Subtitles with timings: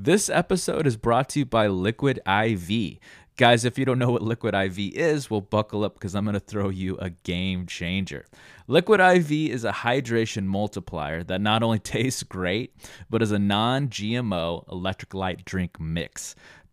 [0.00, 2.98] This episode is brought to you by Liquid IV.
[3.36, 6.34] Guys, if you don't know what Liquid IV is, well, buckle up because I'm going
[6.34, 8.24] to throw you a game changer.
[8.68, 12.76] Liquid IV is a hydration multiplier that not only tastes great,
[13.10, 16.36] but is a non GMO electrolyte drink mix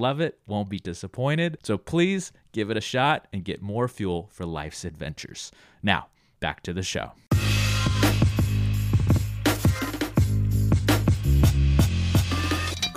[0.00, 1.58] love it, won't be disappointed.
[1.62, 5.52] So please give it a shot and get more fuel for life's adventures.
[5.82, 6.08] Now,
[6.40, 7.12] back to the show.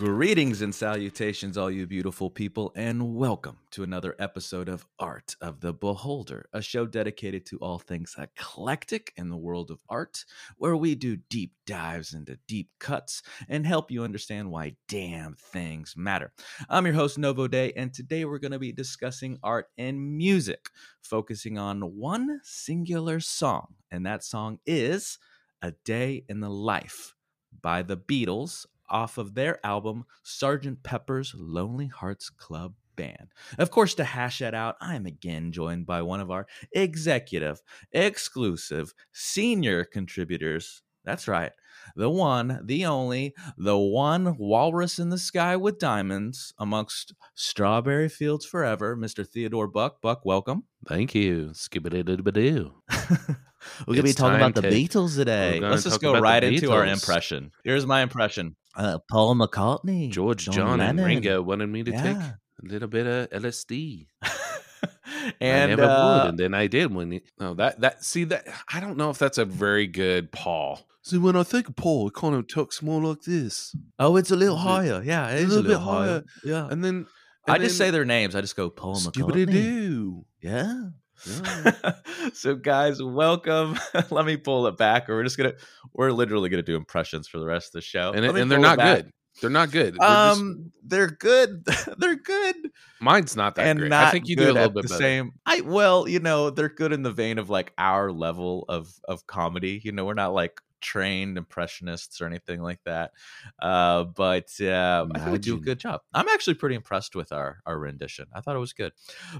[0.03, 5.61] Greetings and salutations, all you beautiful people, and welcome to another episode of Art of
[5.61, 10.25] the Beholder, a show dedicated to all things eclectic in the world of art,
[10.57, 15.93] where we do deep dives into deep cuts and help you understand why damn things
[15.95, 16.33] matter.
[16.67, 20.67] I'm your host, Novo Day, and today we're going to be discussing art and music,
[21.01, 25.17] focusing on one singular song, and that song is
[25.61, 27.15] A Day in the Life
[27.61, 30.77] by the Beatles off of their album Sgt.
[30.83, 33.33] Pepper's Lonely Hearts Club Band.
[33.57, 37.61] Of course, to hash that out, I am again joined by one of our executive,
[37.91, 40.83] exclusive, senior contributors.
[41.03, 41.51] That's right.
[41.95, 48.45] The one, the only, the one walrus in the sky with diamonds amongst strawberry fields
[48.45, 49.27] forever, Mr.
[49.27, 50.01] Theodore Buck.
[50.01, 50.63] Buck, welcome.
[50.87, 51.49] Thank you.
[51.53, 52.73] Skibbity doo
[53.87, 55.59] We're gonna be talking about the to, Beatles today.
[55.59, 57.51] Let's just go right into our impression.
[57.63, 58.55] Here's my impression.
[58.75, 62.01] Uh, Paul McCartney, George, John, John and Ringo wanted me to yeah.
[62.01, 64.07] take a little bit of LSD.
[65.39, 67.21] and I never uh, would, and then I did when.
[67.39, 70.79] no, that that see that I don't know if that's a very good Paul.
[71.01, 73.75] See, when I think of Paul, it kind of talks more like this.
[73.99, 75.03] Oh, it's a little higher.
[75.03, 76.07] Yeah, it is a little, a little bit higher.
[76.07, 76.23] higher.
[76.43, 77.07] Yeah, and then and
[77.47, 78.35] I then, just say their names.
[78.35, 79.51] I just go Paul McCartney.
[79.51, 80.25] Do.
[80.41, 80.89] Yeah.
[82.33, 83.77] so guys, welcome.
[84.11, 85.53] Let me pull it back, or we're just gonna
[85.93, 88.11] we're literally gonna do impressions for the rest of the show.
[88.13, 89.11] And, and they're not good.
[89.41, 89.95] They're not good.
[89.99, 90.89] They're um, just...
[90.89, 91.65] they're good.
[91.97, 92.55] they're good.
[92.99, 93.89] Mine's not that and great.
[93.89, 95.01] Not I think you do a little bit the better.
[95.01, 95.31] same.
[95.45, 99.25] I well, you know, they're good in the vein of like our level of of
[99.25, 99.81] comedy.
[99.83, 103.11] You know, we're not like trained impressionists or anything like that.
[103.61, 106.01] Uh, but uh, I think we do a good job.
[106.13, 108.27] I'm actually pretty impressed with our our rendition.
[108.33, 108.93] I thought it was good.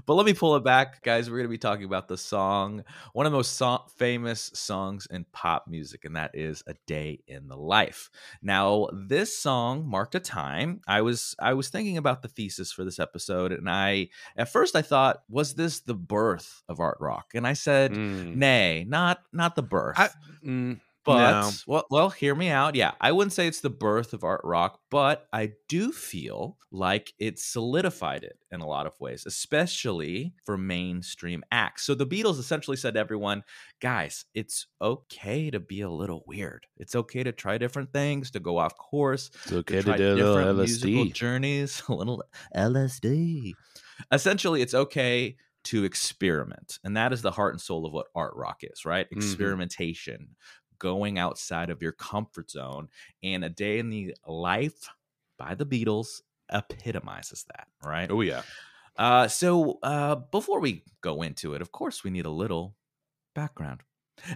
[0.06, 1.30] But let me pull it back, guys.
[1.30, 5.06] We're going to be talking about the song, one of the most so- famous songs
[5.10, 8.10] in pop music, and that is "A Day in the Life."
[8.42, 10.80] Now, this song marked a time.
[10.88, 14.74] I was I was thinking about the thesis for this episode, and I at first
[14.74, 17.32] I thought, was this the birth of art rock?
[17.34, 18.34] And I said, mm.
[18.34, 19.98] nay, not not the birth.
[19.98, 20.08] I,
[20.44, 21.50] mm, but no.
[21.66, 22.74] well, well, hear me out.
[22.74, 27.12] Yeah, I wouldn't say it's the birth of art rock, but I do feel like
[27.18, 31.84] it solidified it in a lot of ways, especially for mainstream acts.
[31.84, 33.44] So the Beatles essentially said to everyone,
[33.80, 36.66] guys, it's okay to be a little weird.
[36.78, 39.30] It's okay to try different things, to go off course.
[39.44, 42.24] It's okay to, to do different musical journeys, a little
[42.56, 43.52] LSD.
[44.10, 46.78] Essentially, it's okay to experiment.
[46.84, 49.06] And that is the heart and soul of what art rock is, right?
[49.06, 49.20] Mm-hmm.
[50.84, 52.88] Going outside of your comfort zone.
[53.22, 54.90] And A Day in the Life
[55.38, 56.20] by the Beatles
[56.52, 58.10] epitomizes that, right?
[58.10, 58.42] Oh, yeah.
[58.94, 62.76] Uh, so uh, before we go into it, of course, we need a little
[63.34, 63.80] background.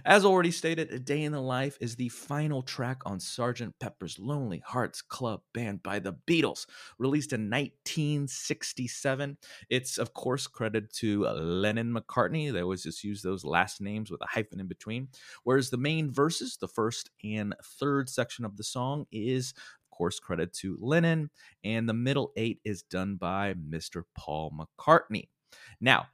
[0.05, 3.73] As already stated, A Day in the Life is the final track on Sgt.
[3.79, 6.65] Pepper's Lonely Hearts Club Band by the Beatles,
[6.99, 9.37] released in 1967.
[9.69, 12.51] It's, of course, credited to uh, Lennon McCartney.
[12.51, 15.07] They always just use those last names with a hyphen in between.
[15.43, 20.19] Whereas the main verses, the first and third section of the song, is of course,
[20.19, 21.29] credit to Lennon,
[21.63, 24.03] and the middle eight is done by Mr.
[24.15, 25.29] Paul McCartney.
[25.81, 26.07] Now,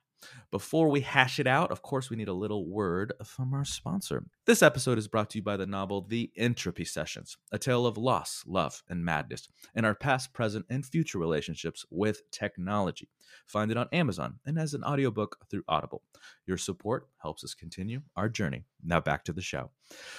[0.52, 4.26] Before we hash it out, of course, we need a little word from our sponsor.
[4.46, 7.98] This episode is brought to you by the novel The Entropy Sessions, a tale of
[7.98, 13.10] loss, love, and madness, and our past, present, and future relationships with technology.
[13.48, 16.04] Find it on Amazon and as an audiobook through Audible.
[16.46, 18.66] Your support helps us continue our journey.
[18.84, 19.72] Now back to the show.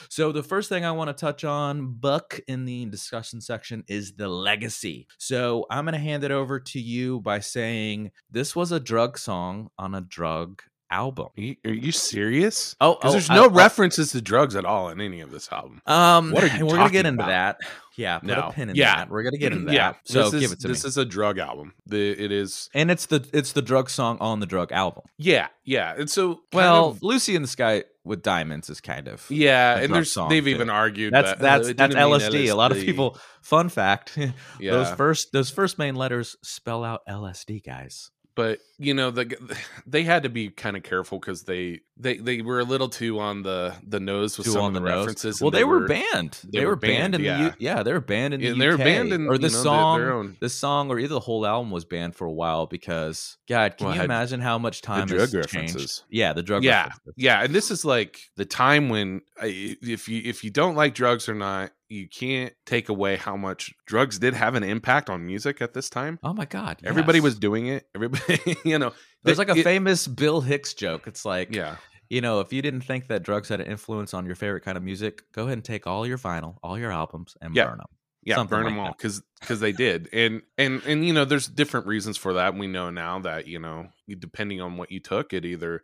[0.09, 4.15] So the first thing I want to touch on, Buck, in the discussion section is
[4.15, 5.07] the legacy.
[5.19, 9.19] So I'm going to hand it over to you by saying this was a drug
[9.19, 11.29] song on a drug album.
[11.37, 12.77] Are you, are you serious?
[12.81, 15.81] Oh, oh, there's no oh, references to drugs at all in any of this album.
[15.87, 17.59] Um, What are you we're gonna get into about?
[17.59, 17.71] that.
[17.97, 18.49] Yeah, put No.
[18.49, 18.97] a pin in Yeah.
[18.97, 19.11] that.
[19.11, 19.73] We're gonna get into that.
[19.75, 20.89] yeah, So this is, give it to this me.
[20.89, 21.73] is a drug album.
[21.87, 25.05] The it is and it's the it's the drug song on the drug album.
[25.19, 25.95] yeah yeah.
[25.97, 29.93] And so Well, of- Lucy in the Sky with Diamonds is kind of yeah, and
[29.93, 30.51] there's they've too.
[30.51, 32.49] even argued that's that, that's it that's didn't LSD.
[32.51, 33.19] A lot of people.
[33.43, 34.95] Fun fact: those Yeah.
[34.95, 38.11] first those first main letters spell out LSD, guys.
[38.37, 39.57] But you know the
[39.87, 43.19] they had to be kind of careful because they they they were a little too
[43.19, 45.41] on the the nose with Too some on of the the, references.
[45.41, 46.39] Well, and they, were, banned.
[46.45, 47.45] they They, were banned, banned, in the yeah.
[47.47, 49.63] U- yeah, they were banned in the and they were banned in or the know,
[49.63, 53.39] song their the song or either the whole album was banned for a while because
[53.49, 55.55] God, can Well, you imagine how much time drug has changed?
[55.55, 56.05] references.
[56.11, 57.15] Yeah, the drug yeah references.
[57.17, 61.29] yeah and this is like the time when if you if you don't like drugs
[61.29, 65.63] or not you can't take away how much drugs did have an impact on music
[65.63, 66.81] at this time Oh my God!
[66.85, 67.23] everybody yes.
[67.25, 68.93] was doing it everybody you know
[69.27, 71.07] There's like a it- famous Bill Hicks joke.
[71.07, 71.77] It's like, yeah
[72.09, 74.79] you know, if you didn't think that drugs had an influence on your favorite kind
[74.79, 77.65] of music, go ahead and take all your vinyl, all your albums, and Yeah.
[77.67, 77.87] burn them.
[78.23, 81.25] yeah Something burn like them all because because they did and and and you know
[81.25, 83.89] there's different reasons for that we know now that you know
[84.21, 85.83] depending on what you took it either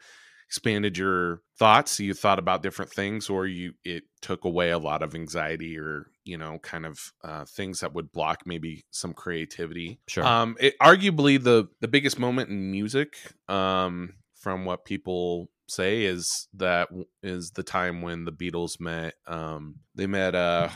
[0.49, 5.03] expanded your thoughts you thought about different things or you it took away a lot
[5.03, 9.99] of anxiety or you know kind of uh, things that would block maybe some creativity
[10.07, 10.25] Sure.
[10.25, 13.17] um it, arguably the the biggest moment in music
[13.49, 16.89] um from what people say is that
[17.23, 20.69] is the time when the beatles met um they met uh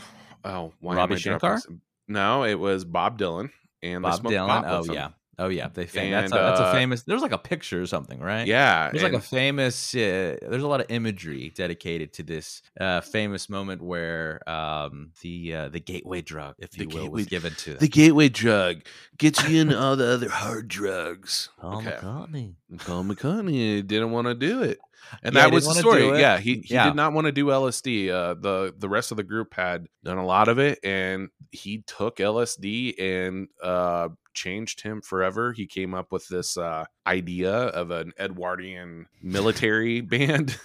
[0.43, 1.59] oh why am I Shankar?
[2.07, 3.49] no it was bob dylan
[3.83, 4.63] and Bob Dylan.
[4.65, 5.09] Oh yeah.
[5.39, 5.67] Oh yeah.
[5.71, 7.03] They fam- that's, And, a, that's a uh, famous.
[7.03, 8.47] There's like a picture or something, right?
[8.47, 9.93] yeah There's like a famous.
[9.93, 15.53] Uh, there's a lot of imagery dedicated to this uh, famous moment where um, the
[15.53, 17.79] uh, the gateway drug, if The you will, gateway- was given to them.
[17.79, 18.81] the gateway drug
[19.17, 21.91] gets you into all the other hard drugs Paul Okay.
[22.01, 22.53] McCartney.
[22.79, 24.79] Paul McCartney didn't want to do it,
[25.23, 26.07] and Yeah, that was the story.
[26.19, 26.85] Yeah, he, he Yeah.
[26.85, 28.09] did not want to do LSD.
[28.09, 31.83] Uh, the the rest of the group had done a lot of it, and he
[31.87, 35.53] took LSD and uh, changed him forever.
[35.53, 40.57] He came up with this uh, idea of an Edwardian military band.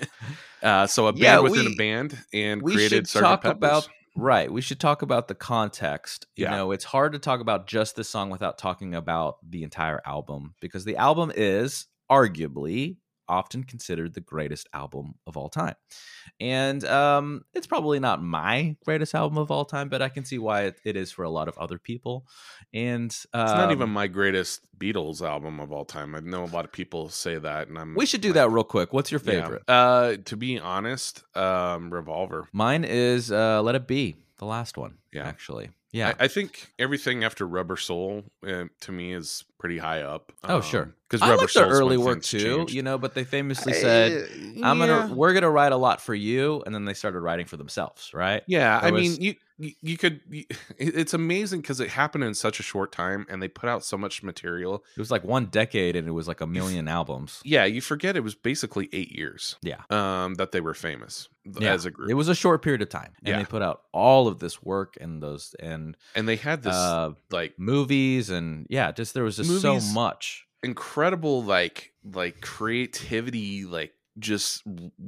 [0.62, 3.22] uh, so a band Yeah, within we- a band, and we created should Sgt.
[3.22, 3.56] talk Pepper's.
[3.56, 3.88] about
[4.18, 6.52] right we should talk about the context you Yeah.
[6.52, 10.54] know it's hard to talk about just this song without talking about the entire album
[10.62, 12.96] because the album is arguably
[13.28, 15.74] often considered the greatest album of all time
[16.40, 20.38] and um it's probably not my greatest album of all time but i can see
[20.38, 22.26] why it, it is for a lot of other people
[22.74, 26.14] and um, It's not even my greatest Beatles album of all time.
[26.14, 27.94] I know a lot of people say that, and I'm.
[27.94, 29.42] we should do like, that real quick what's your yeah.
[29.42, 32.48] favorite Uh, to be honest, um, Revolver.
[32.52, 35.26] mine is uh let it be the last one Yeah.
[35.26, 40.02] actually yeah I, I think everything after Rubber Soul uh, to me is pretty high
[40.02, 40.32] up.
[40.44, 40.94] Oh, sure.
[41.08, 42.74] because I Rubber like their early work too, changed.
[42.74, 44.28] you know, but they famously said,
[44.62, 47.56] "I'm gonna, we're gonna write a lot for you," and then they started writing for
[47.56, 48.42] themselves, right?
[48.46, 50.20] Yeah, There I mean, was- you you, you could.
[50.28, 50.44] You,
[50.78, 53.96] it's amazing because it happened in such a short time, and they put out so
[53.96, 54.84] much material.
[54.96, 57.40] It was like one decade, and it was like a million albums.
[57.44, 59.56] Yeah, you forget it was basically eight years.
[59.62, 59.80] Yeah.
[59.90, 62.90] um, that they were famous Yeah, as a group, It was a short period of
[62.90, 63.38] time, and Yeah.
[63.38, 67.12] they put out all of this work and those and and they had this uh,
[67.30, 70.46] like movies and yeah, just there was just so much.
[70.62, 74.62] incredible like like creativity like just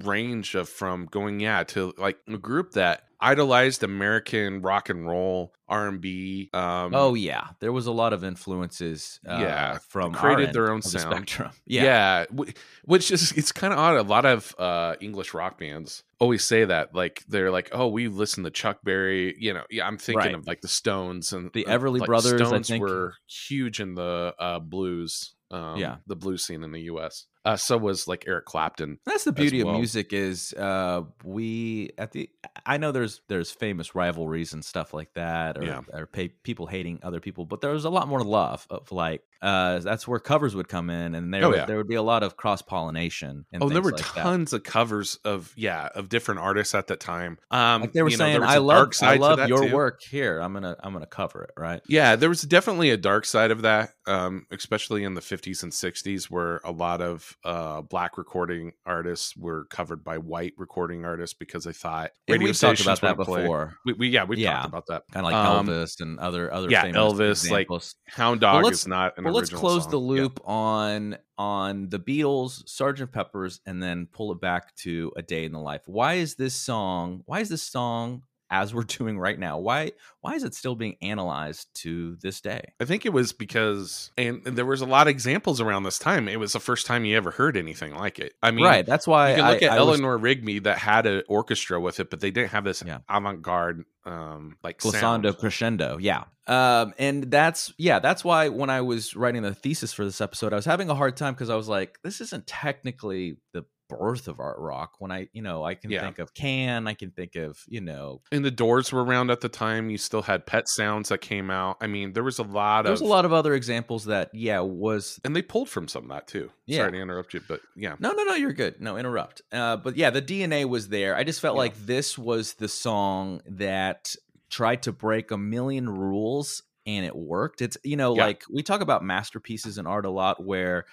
[0.04, 5.52] range of from going yeah to like a group that idolized american rock and roll
[5.68, 9.20] r&b um oh yeah, there was a lot of influences.
[9.28, 11.50] Uh, Yeah, from created their own of the spectrum.
[11.66, 12.42] yeah, Yeah,
[12.84, 16.64] which is it's kind of odd a lot of uh english rock bands always say
[16.64, 20.16] that like they're like oh we listen to chuck berry you know yeah i'm thinking
[20.18, 20.34] Right.
[20.34, 22.80] of like the stones and The uh, Everly like, Brothers, I stones think.
[22.82, 25.96] were huge in the uh blues um Yeah.
[26.06, 28.99] the blues scene in the us Uh, so was like Eric Clapton.
[29.07, 29.75] That's the beauty well.
[29.75, 32.28] of music is uh, we at the
[32.66, 35.80] I know there's there's famous rivalries and stuff like that, or, Yeah.
[35.92, 39.78] or pay, people hating other people, but there's a lot more love of like uh,
[39.78, 41.64] that's where covers would come in, and there Oh, would, yeah.
[41.66, 43.47] there would be a lot of cross pollination.
[43.61, 44.23] Oh, there were like that.
[44.23, 47.38] tons of covers of yeah of different artists at that time.
[47.50, 49.68] Um, Like they were know, saying, there was "I love, I side to love your
[49.68, 49.75] too.
[49.75, 50.02] work.
[50.02, 51.80] Here, I'm gonna, I'm gonna cover it." Right?
[51.88, 55.73] Yeah, there was definitely a dark side of that, um, especially in the 50s and
[55.73, 61.37] 60s, where a lot of uh, black recording artists were covered by white recording artists
[61.38, 63.75] because they thought And we've talked about that before.
[63.85, 64.54] We, we yeah, we've Yeah.
[64.54, 65.02] talked about that.
[65.12, 67.94] Kind of like Um, Elvis and other other yeah, famous Elvis, like, examples.
[68.08, 69.90] Hound Dog let's- is not an well, let's close song.
[69.92, 70.23] the Yeah.
[70.23, 75.44] loop on on the Beatles, Sergeant Pepper's, and then pull it back to A Day
[75.44, 75.82] in the Life.
[75.87, 77.23] Why is this song?
[77.26, 79.59] Why is this song as we're doing right now?
[79.59, 82.73] Why why is it still being analyzed to this day?
[82.81, 86.28] I think it was because, and there was a lot of examples around this time.
[86.28, 88.33] It was the first time you ever heard anything like it.
[88.43, 88.85] I mean, right.
[88.85, 91.81] That's why you can look I, at I was- Eleanor Rigby that had an orchestra
[91.81, 92.99] with it, but they didn't have this Yeah.
[93.09, 99.14] avant-garde, um, like glissando crescendo yeah um and that's yeah that's why when i was
[99.14, 101.69] writing the thesis for this episode i was having a hard time because i was
[101.69, 105.90] like this isn't technically the birth of art rock when i you know i can
[105.90, 106.02] Yeah.
[106.02, 109.40] think of can i can think of you know And the Doors were around at
[109.40, 109.88] the time.
[109.90, 111.76] You still had Pet Sounds that came out.
[111.80, 114.61] I mean, there was a lot of there's a lot of other examples that yeah
[114.61, 116.50] was and they pulled from some of that too.
[116.66, 116.78] Yeah.
[116.78, 119.97] Sorry to interrupt you, but yeah, no no no you're good no interrupt uh but
[119.97, 121.61] yeah the dna was there i just felt Yeah.
[121.61, 124.14] like this was the song that
[124.50, 128.26] tried to break a million rules and it worked it's you know Yeah.
[128.26, 130.85] like we talk about masterpieces in art a lot where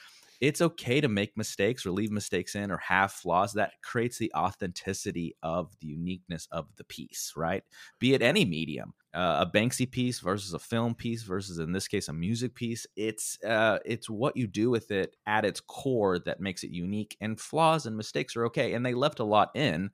[0.41, 4.31] it's okay to make mistakes or leave mistakes in or have flaws that creates the
[4.35, 7.63] authenticity of the uniqueness of the piece right?
[7.99, 11.87] Be it any medium uh, a banksy piece versus a film piece versus in this
[11.87, 16.19] case a music piece it's uh, it's what you do with it at its core
[16.19, 19.49] that makes it unique and flaws and mistakes are okay and they left a lot
[19.55, 19.89] in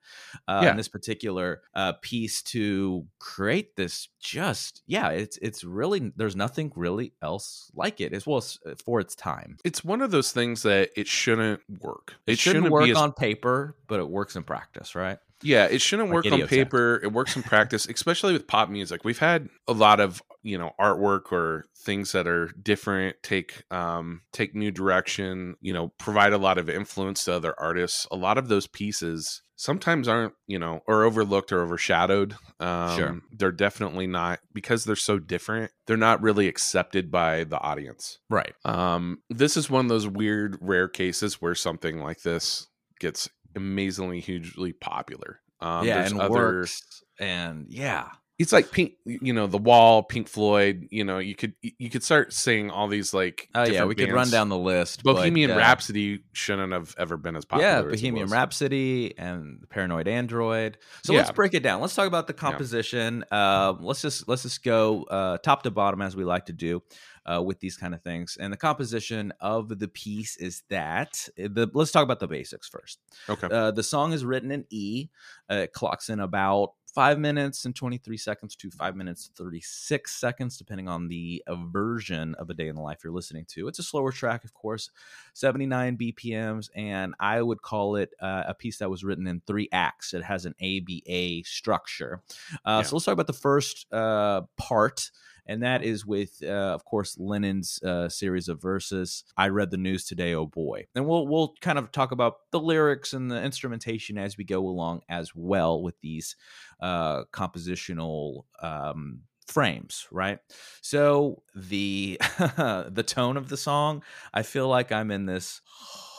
[0.48, 0.70] uh, Yeah.
[0.72, 6.72] in this particular uh, piece to create this just yeah it's it's really there's nothing
[6.74, 10.32] really else like it as well as uh, for its time it's one of those
[10.32, 12.14] things that it shouldn't work.
[12.26, 15.80] it, shouldn't, be work as on paper but it works in practice right Yeah, it
[15.80, 17.00] shouldn't Like work on paper.
[17.02, 19.04] It works in practice, especially with pop music.
[19.04, 24.22] We've had a lot of you know artwork or things that are different, take um
[24.32, 25.56] take new direction.
[25.60, 28.06] You know, provide a lot of influence to other artists.
[28.10, 32.34] A lot of those pieces sometimes aren't you know or overlooked or overshadowed.
[32.58, 33.20] Um, Sure.
[33.32, 35.70] they're definitely not because they're so different.
[35.86, 38.18] They're not really accepted by the audience.
[38.30, 42.68] right Um, this is one of those weird, rare cases where something like this
[43.00, 45.40] gets amazingly hugely popular.
[45.60, 50.26] Um, yeah and other, works and yeah It's like Pink, you know, The Wall, Pink
[50.26, 50.88] Floyd.
[50.90, 53.48] You know, you could you could start saying all these like.
[53.54, 57.16] oh yeah we could run down the list but, Bohemian uh, Rhapsody shouldn't have ever
[57.16, 57.70] been as popular.
[57.70, 58.28] yeah, as it Bohemian.
[58.28, 60.78] Rhapsody and Paranoid Android.
[61.04, 61.80] So let's break it down.
[61.80, 63.24] Let's talk about the composition.
[63.30, 66.82] Uh, let's just let's just go uh, top to bottom as we like to do
[67.26, 68.36] uh, with these kind of things.
[68.40, 73.00] And the composition of the piece is that the let's talk about the basics first.
[73.28, 73.48] Okay.
[73.50, 75.08] Uh, the song is written in E.
[75.50, 80.58] Uh, it clocks in about five minutes and 23 seconds to five minutes 36 seconds,
[80.58, 83.66] depending on the uh, version of A Day in the Life you're listening to.
[83.66, 84.90] It's a slower track, of course,
[85.32, 89.68] 79 BPMs, and I would call it uh, a piece that was written in three
[89.72, 90.12] acts.
[90.12, 92.22] It has an ABA structure.
[92.64, 92.82] Uh, Yeah.
[92.82, 95.10] So let's talk about the first uh, part
[95.46, 99.24] and that is with, uh, of course, Lennon's uh, series of verses.
[99.36, 102.60] I read the news today, oh boy, and we'll we'll kind of talk about the
[102.60, 106.36] lyrics and the instrumentation as we go along as well with these
[106.80, 108.44] uh, compositional.
[108.62, 110.38] Um, frames right
[110.80, 115.60] so the the tone of the song i feel like i'm in this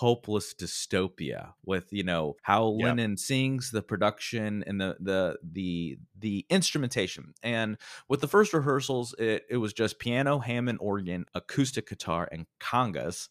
[0.03, 2.87] hopeless dystopia with you know how Yeah.
[2.87, 7.77] lennon sings the production and the the the the instrumentation and
[8.09, 13.29] with the first rehearsals it, it was just piano hammond organ acoustic guitar and congas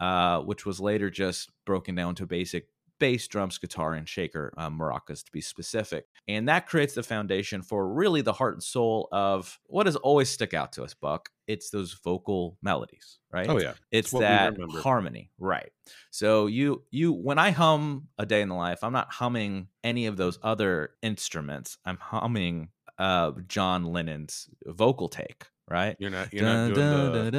[0.00, 2.66] uh, which was later just broken down to basic
[3.02, 6.06] bass drums guitar and shaker um, maracas to be specific.
[6.28, 10.28] And that creates the foundation for really the heart and soul of what has always
[10.28, 11.30] stuck out to us buck.
[11.48, 13.48] It's those vocal melodies right?
[13.48, 13.72] Oh yeah.
[13.90, 15.72] it's we that harmony right.
[16.10, 20.06] So you you when i hum a day in the life i'm not humming any
[20.06, 21.78] of those other instruments.
[21.84, 22.68] I'm humming
[22.98, 25.96] uh john lennon's vocal take right?
[25.98, 26.32] You're not.
[26.32, 27.30] You're not doing the.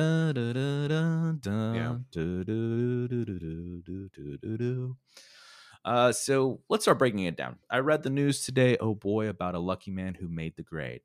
[5.86, 7.58] Uh, so let's start breaking it down.
[7.70, 11.02] I read the news today, oh boy, about a lucky man who made the grade.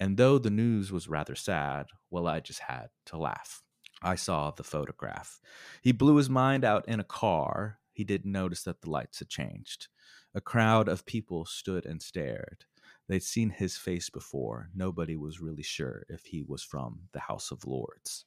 [0.00, 3.62] And though the news was rather sad, well, I just had to laugh.
[4.02, 5.40] I saw the photograph.
[5.82, 7.78] He blew his mind out in a car.
[7.92, 9.88] He didn't notice that the lights had changed.
[10.34, 12.64] A crowd of people stood and stared.
[13.08, 14.68] They'd seen his face before.
[14.74, 18.26] Nobody was really sure if he was from the House of Lords.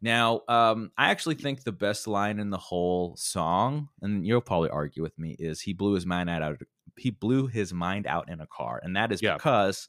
[0.00, 4.70] Now, um, I actually think the best line in the whole song, and you'll probably
[4.70, 6.60] argue with me, is he blew his mind out.
[6.96, 9.34] He blew his mind out in a car, and that is Yeah.
[9.36, 9.88] because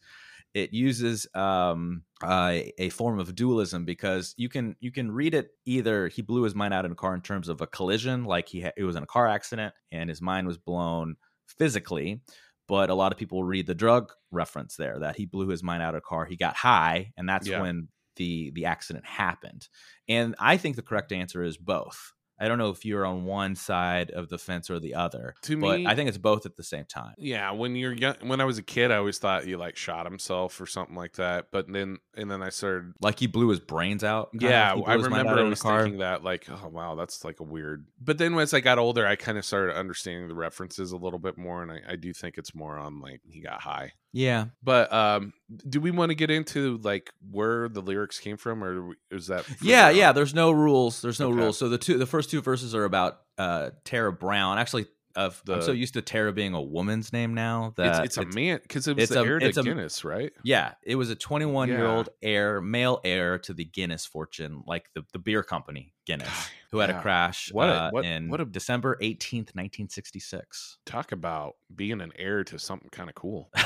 [0.53, 5.49] it uses um, uh, a form of dualism because you can you can read it
[5.65, 8.47] either he blew his mind out in a car in terms of a collision, like
[8.49, 11.15] he ha- it was in a car accident and his mind was blown
[11.47, 12.21] physically,
[12.67, 15.83] but a lot of people read the drug reference there that he blew his mind
[15.83, 17.61] out of a car, he got high, and that's Yeah.
[17.61, 19.67] when the the accident happened.
[20.07, 22.13] And I think the correct answer is both.
[22.39, 25.57] I don't know if you're on one side of the fence or the other, To
[25.57, 27.13] but me- I think it's both at the same time.
[27.17, 30.05] Yeah, when you're young, when I was a kid, I always thought he like shot
[30.05, 31.47] himself or something like that.
[31.51, 32.93] But then, and then I started.
[33.01, 34.29] Like he blew his brains out.
[34.33, 37.39] Yeah, I his mind out remember I was thinking that, like, oh wow, that's like
[37.39, 37.85] a weird.
[38.01, 41.19] But then as I got older, I kind of started understanding the references a little
[41.19, 43.93] bit more, and I, I do think it's more on like he got high.
[44.17, 45.33] Yeah, But um,
[45.67, 49.45] do we want to get into like where the lyrics came from, or is that?
[49.61, 50.13] yeah, yeah.
[50.13, 51.01] There's no rules.
[51.01, 51.35] There's no Okay.
[51.41, 51.57] rules.
[51.57, 54.57] So the two, the first two verses are about uh Tara Brown.
[54.57, 54.85] Actually,
[55.17, 58.25] of I'm so used to Tara being a woman's name now that It's, it's a
[58.35, 60.31] man because it was it's the a- heir to it's a- Guinness, right?
[60.43, 64.89] Yeah, it was a 21 year old heir, male heir to the Guinness fortune, like
[64.93, 66.99] the, the beer company Guinness, God, who had yeah.
[66.99, 70.77] a crash What uh, what- in what a- December 18th, 1966.
[70.85, 73.49] Talk about being an heir to something kind of cool.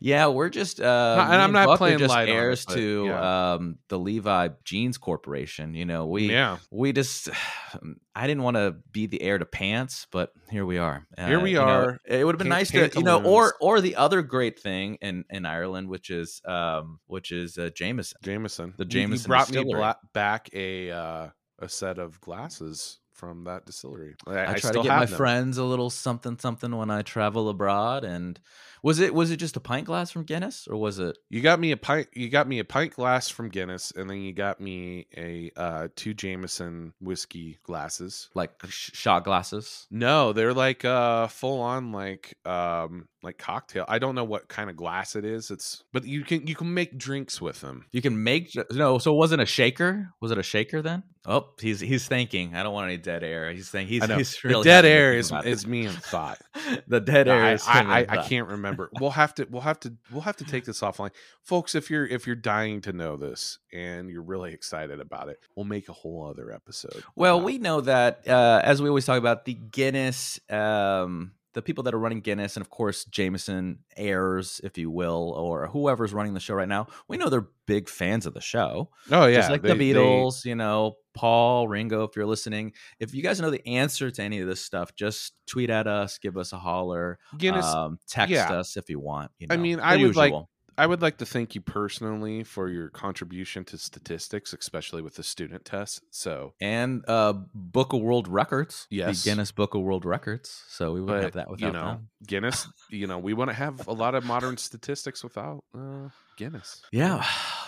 [0.00, 3.06] yeah, we're just uh, and I'm not Buck playing just light on it, heirs to
[3.06, 3.54] yeah.
[3.54, 5.74] um, the Levi Jeans Corporation.
[5.74, 7.28] You know, we yeah, we just
[8.14, 11.06] I didn't want to be the heir to pants, but here we are.
[11.16, 12.00] Uh, Here we you know, are.
[12.06, 15.24] it would have been nice to you know, or or the other great thing in
[15.30, 18.18] in Ireland, which is um, which is uh, Jameson.
[18.22, 18.74] Jameson.
[18.76, 23.44] The You- you Jameson brought me bla- back a uh, a set of glasses from
[23.44, 24.14] that distillery.
[24.26, 25.16] I, I, I try still to get my them.
[25.16, 28.04] friends a little something something when I travel abroad.
[28.04, 28.38] And
[28.86, 31.58] was it was it just a pint glass from Guinness or was it You got
[31.58, 32.06] me a pint.
[32.12, 35.88] You got me a pint glass from Guinness, and then you got me a uh,
[35.96, 38.30] two Jameson whiskey glasses.
[38.34, 39.88] like sh- shot glasses?
[39.90, 43.84] No, they're like uh full on like um like cocktail.
[43.88, 45.50] I don't know what kind of glass it is.
[45.50, 47.86] It's but you can you can make drinks with them.
[47.90, 48.98] You can make no.
[48.98, 50.12] So it wasn't a shaker.
[50.20, 51.02] Was it a shaker then?
[51.28, 52.54] Oh, he's he's thinking.
[52.54, 53.52] I don't want any dead air.
[53.52, 53.92] He's thinking.
[53.92, 54.16] He's, I know.
[54.16, 56.38] he's the really dead air is about is me in thought.
[56.86, 57.64] the dead air I, is.
[57.66, 58.75] I, I, I can't remember.
[59.00, 61.10] We'll have to we'll have to we'll have to take this offline,
[61.42, 61.74] folks.
[61.74, 65.66] If you're if you're dying to know this and you're really excited about it, we'll
[65.66, 67.02] make a whole other episode.
[67.14, 71.82] Well, we know that uh, as we always talk about the Guinness, um, the people
[71.84, 76.34] that are running Guinness, and of course Jameson heirs, if you will, or whoever's running
[76.34, 78.90] the show right now, we know they're big fans of the show.
[79.10, 82.72] oh yeah, just like they- the they- Beatles, you know, Paul, Ringo, if you're listening.
[83.00, 86.18] If you guys know the answer to any of this stuff, just tweet at us,
[86.18, 87.64] give us a holler, Guinness.
[87.64, 88.52] um, text yeah.
[88.52, 89.30] us if you want.
[89.38, 90.50] You I mean, I would like- usual.
[90.78, 95.22] I would like to thank you personally for your contribution to statistics, especially with the
[95.22, 96.00] student tests.
[96.10, 99.22] So, and uh, Book of World Records, Yes.
[99.24, 100.64] the Guinness Book of World Records.
[100.68, 102.08] So we wouldn't have but that you without know, them.
[102.26, 102.68] Guinness.
[102.90, 106.82] You know, we wouldn't have a lot of modern statistics without uh, Guinness.
[106.92, 107.24] Yeah,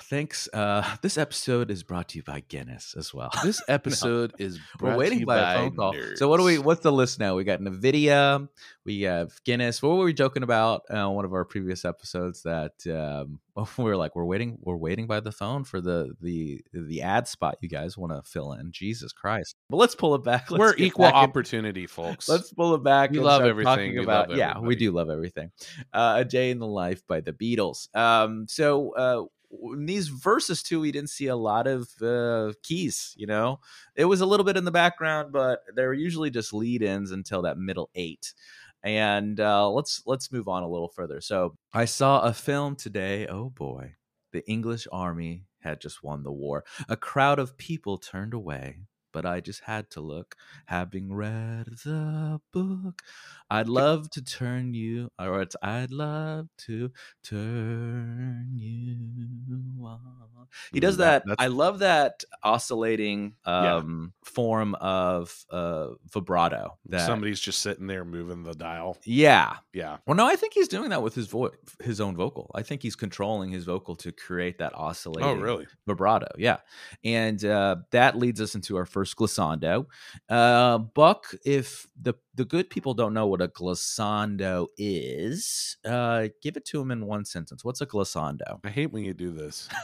[0.09, 0.49] thanks.
[0.53, 3.31] Uh, this episode is brought to you by Guinness as well.
[3.49, 5.95] This episode is We're waiting you by, a phone call.
[6.17, 6.59] So what do we?
[6.59, 7.35] What's the list now?
[7.35, 8.49] We got Nvidia.
[8.85, 9.83] We have Guinness.
[9.83, 10.83] What were we joking about?
[10.91, 13.41] Uh, one of our previous episodes that um,
[13.77, 14.59] we were like, we're waiting.
[14.61, 18.29] We're waiting by the phone for the the the ad spot you guys want to
[18.29, 18.71] fill in.
[18.73, 19.57] Jesus Christ!
[19.71, 20.51] But let's pull it back.
[20.51, 22.29] Let's We're equal back in- opportunity, folks.
[22.29, 23.13] Let's pull it back.
[23.13, 23.93] We love everything.
[23.93, 25.53] We about, love yeah, we do love everything.
[25.93, 27.95] Uh, a Day in the Life by the Beatles.
[27.97, 33.15] Um, so uh, in these verses too, we didn't see a lot of uh, keys.
[33.17, 33.61] You know,
[33.97, 37.59] it was a little bit in the background, but they're usually just lead-ins until that
[37.59, 38.35] middle eight.
[38.83, 41.21] And uh, let's let's move on a little further.
[41.21, 43.27] So I saw a film today.
[43.27, 43.95] Oh boy,
[44.33, 46.65] the English army had just won the war.
[46.89, 48.77] A crowd of people turned away,
[49.19, 50.37] but I just had to look.
[50.67, 53.03] Having read the book,
[53.51, 56.93] I'd love to turn you, or it's I'd love to
[57.25, 60.47] turn you on.
[60.73, 61.31] He does that- that.
[61.31, 63.77] that's- I love that oscillating Yeah.
[63.77, 66.79] um, form of uh, vibrato.
[66.87, 68.97] That Somebody's just sitting there moving the dial.
[69.05, 69.57] yeah.
[69.73, 69.99] Yeah.
[70.07, 71.53] Well, no, I think he's doing that with his voice,
[71.83, 72.51] his own vocal.
[72.55, 75.67] I think he's controlling his vocal to create that oscillating Oh, really?
[75.87, 76.29] vibrato.
[76.39, 76.59] Yeah,
[77.05, 79.87] and uh, that leads us into our first glissando.
[80.29, 86.57] Uh, Buck, if the the good people don't know what a glissando is, uh, give
[86.57, 87.65] it to him in one sentence.
[87.65, 88.61] What's a glissando?
[88.65, 89.69] I hate when you do this.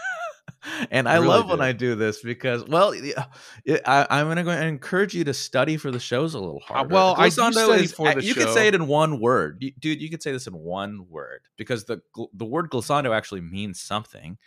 [0.91, 1.51] and I, I really love do.
[1.51, 2.95] when I do this because, well,
[3.87, 6.93] I, am going to encourage you to study for the shows a little uh, harder.
[6.93, 8.45] Uh, well, I study is, for the You show.
[8.45, 10.01] could say it in one word, you, dude.
[10.01, 12.01] You could say this in one word because the
[12.33, 14.39] the word glissando actually means something.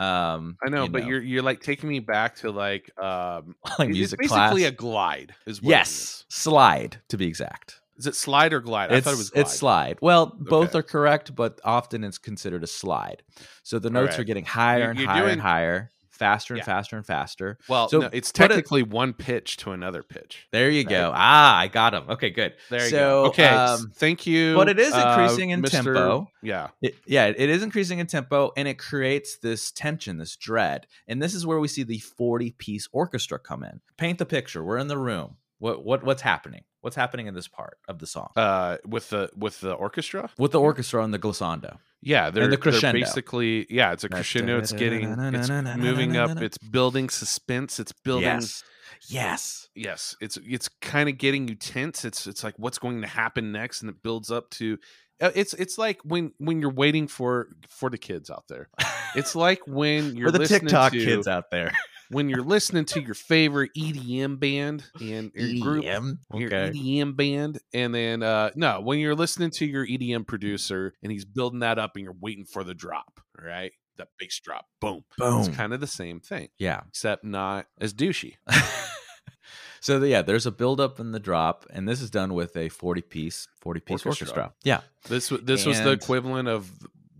[0.00, 1.08] Um, I know, you but know.
[1.08, 5.34] you're you're like taking me back to like um, like music it's basically a glide.
[5.46, 7.80] Is yes, slide to be exact.
[7.98, 8.90] Is it slide or glide?
[8.90, 9.40] I thought it was glide.
[9.42, 9.98] It's slide.
[10.00, 10.78] Well, both okay.
[10.78, 13.22] are correct, but often it's considered a slide.
[13.62, 14.20] So the notes right.
[14.20, 16.64] are getting higher you're, and you're higher doing, and higher, faster and yeah.
[16.64, 17.58] faster and faster.
[17.68, 20.46] Well, so no, it's technically it, one pitch to another pitch.
[20.52, 20.88] There you right?
[20.90, 21.12] go.
[21.14, 22.04] Ah, I got him.
[22.10, 22.52] Okay, good.
[22.68, 23.28] There you so, go.
[23.30, 24.54] Okay, um, thank you.
[24.54, 25.70] But it is increasing uh, in Mr.
[25.70, 26.28] tempo.
[26.42, 30.86] Yeah, it, yeah, it is increasing in tempo, and it creates this tension, this dread,
[31.08, 33.80] and this is where we see the forty-piece orchestra come in.
[33.96, 34.62] Paint the picture.
[34.62, 35.38] We're in the room.
[35.58, 36.62] What what what's happening?
[36.82, 38.30] What's happening in this part of the song?
[38.36, 41.78] Uh, with the with the orchestra, with the orchestra and the glissando.
[42.02, 42.98] Yeah, they're, and the crescendo.
[42.98, 44.58] They're basically, yeah, it's a crescendo.
[44.58, 46.40] It's getting, it's moving up.
[46.40, 47.78] It's building suspense.
[47.78, 48.24] It's building.
[48.24, 48.64] Yes.
[49.08, 49.68] Yes.
[49.74, 50.16] Yes.
[50.20, 52.04] It's it's kind of getting you tense.
[52.04, 54.78] It's it's like what's going to happen next, and it builds up to.
[55.20, 58.68] Uh, it's it's like when when you're waiting for for the kids out there.
[59.14, 61.72] It's like when you're for the TikTok to, kids out there
[62.10, 66.18] when you're listening to your favorite EDM band and your group, EDM?
[66.34, 71.10] your EDM band, and then uh no, when you're listening to your EDM producer and
[71.10, 73.72] he's building that up and you're waiting for the drop, right?
[73.96, 75.40] That bass drop, boom, boom.
[75.40, 78.34] It's kind of the same thing, yeah, except not as douchey.
[79.80, 82.68] so yeah, there's a build up in the drop, and this is done with a
[82.70, 84.42] 40 piece, 40 piece orchestra.
[84.42, 84.52] orchestra.
[84.64, 86.70] Yeah, this this and, was the equivalent of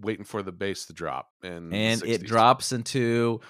[0.01, 3.41] waiting for the bass to drop, and and it drops into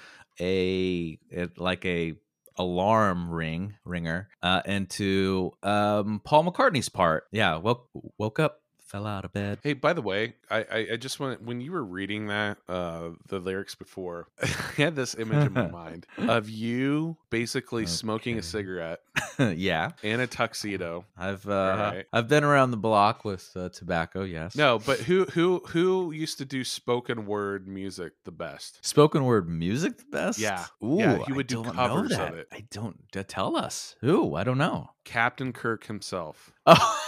[0.41, 2.15] a it, like a
[2.57, 7.25] alarm ring ringer uh, into um, Paul McCartney's part.
[7.33, 9.61] Yeah, woke woke up, fell out of bed.
[9.63, 13.11] Hey, by the way, I I, I just want when you were reading that uh,
[13.29, 17.91] the lyrics before, I had this image in my mind of you basically okay.
[17.91, 19.01] smoking a cigarette.
[19.39, 21.05] yeah, in a tuxedo.
[21.17, 22.07] I've uh, right.
[22.13, 24.25] I've been around the block with uh, tobacco.
[24.25, 24.57] Yes.
[24.57, 28.85] No, but who who who used to do spoken word music the best?
[28.85, 30.39] Spoken word music the best?
[30.39, 30.67] Yeah.
[30.83, 32.49] Ooh, yeah, he would I do covers of it.
[32.53, 32.97] I don't
[33.29, 33.95] tell us.
[34.01, 34.35] Who?
[34.35, 34.91] I don't know.
[35.05, 36.53] Captain Kirk himself.
[36.67, 37.07] Oh.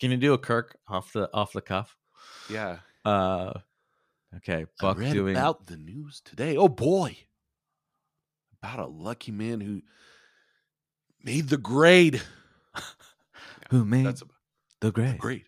[0.00, 1.96] Can you do a Kirk off the off the cuff?
[2.48, 2.78] Yeah.
[3.04, 3.52] Uh
[4.36, 4.66] okay.
[4.80, 6.56] Buck I read doing about the news today.
[6.56, 7.16] Oh boy.
[8.62, 9.82] About a lucky man who
[11.22, 12.22] made the grade.
[13.70, 14.26] who made That's a,
[14.80, 15.14] the grade?
[15.14, 15.45] The grade.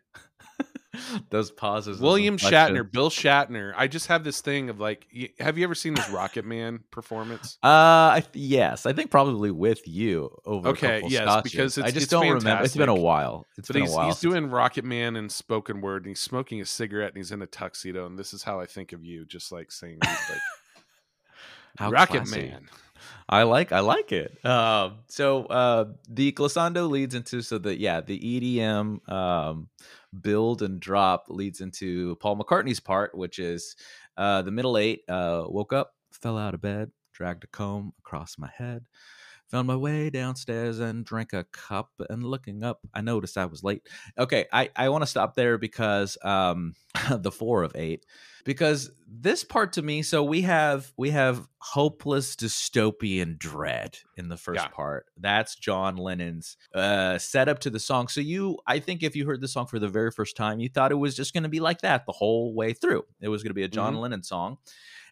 [1.30, 2.00] Those pauses.
[2.00, 3.72] William Shatner, Bill Shatner.
[3.76, 5.06] I just have this thing of like,
[5.38, 7.58] have you ever seen his Rocket Man performance?
[7.68, 10.70] Uh, I, yes, I think probably with you over.
[10.70, 11.52] Okay, yes, scotches.
[11.52, 12.44] because I just it's don't fantastic.
[12.44, 12.64] remember.
[12.64, 13.46] It's been a while.
[13.56, 14.06] It's but been he's, a while.
[14.06, 17.42] He's doing Rocket Man and spoken word, and he's smoking a cigarette, and he's in
[17.42, 20.18] a tuxedo, and this is how I think of you, just like saying like,
[21.78, 22.48] how Rocket classy.
[22.48, 22.68] Man.
[23.28, 24.38] I like I like it.
[24.44, 29.68] Uh, so uh, the glissando leads into so that yeah the EDM um,
[30.20, 33.76] build and drop leads into Paul McCartney's part, which is
[34.16, 35.02] uh, the middle eight.
[35.08, 38.84] Uh, woke up, fell out of bed, dragged a comb across my head,
[39.48, 41.90] found my way downstairs and drank a cup.
[42.11, 43.87] And looking up, I noticed I was late.
[44.18, 46.74] Okay, I I want to stop there because um,
[47.11, 48.04] the four of eight
[48.44, 54.38] because this part to me so we have we have hopeless dystopian dread in the
[54.38, 54.68] first yeah.
[54.68, 59.26] part that's john lennon's uh setup to the song so you i think if you
[59.26, 61.48] heard the song for the very first time you thought it was just going to
[61.48, 64.02] be like that the whole way through it was going to be a john mm-hmm.
[64.02, 64.56] lennon song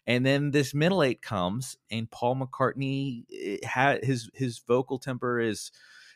[0.07, 5.39] and then this middle eight comes and paul mccartney eh, had his his vocal temper
[5.39, 5.71] is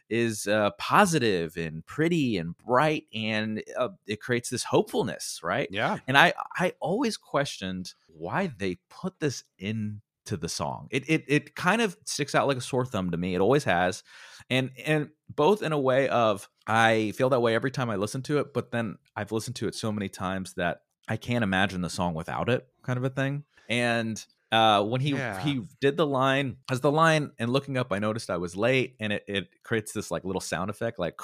[0.09, 5.69] is uh, positive and pretty and bright and uh, it creates this hopefulness right?
[5.71, 5.99] Yeah.
[6.05, 10.87] And i i always questioned why they put this into the song.
[10.91, 13.35] It, it it kind of sticks out like a sore thumb to me.
[13.35, 14.03] It always has.
[14.49, 18.21] And and both in a way of i feel that way every time i listen
[18.21, 21.81] to it but then i've listened to it so many times that i can't imagine
[21.81, 25.41] the song without it kind of a thing and uh, when he yeah.
[25.41, 28.95] he did the line as the line and looking up, I noticed I was late,
[28.99, 31.19] and it, it creates this like little sound effect, like,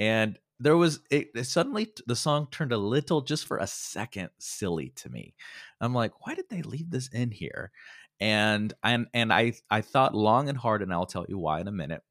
[0.00, 4.30] and there was it, it, suddenly the song turned a little just for a second
[4.40, 5.34] silly to me.
[5.80, 7.70] I'm like, why did they leave this in here?
[8.18, 11.68] And and and I I thought long and hard, and I'll tell you why in
[11.68, 12.02] a minute.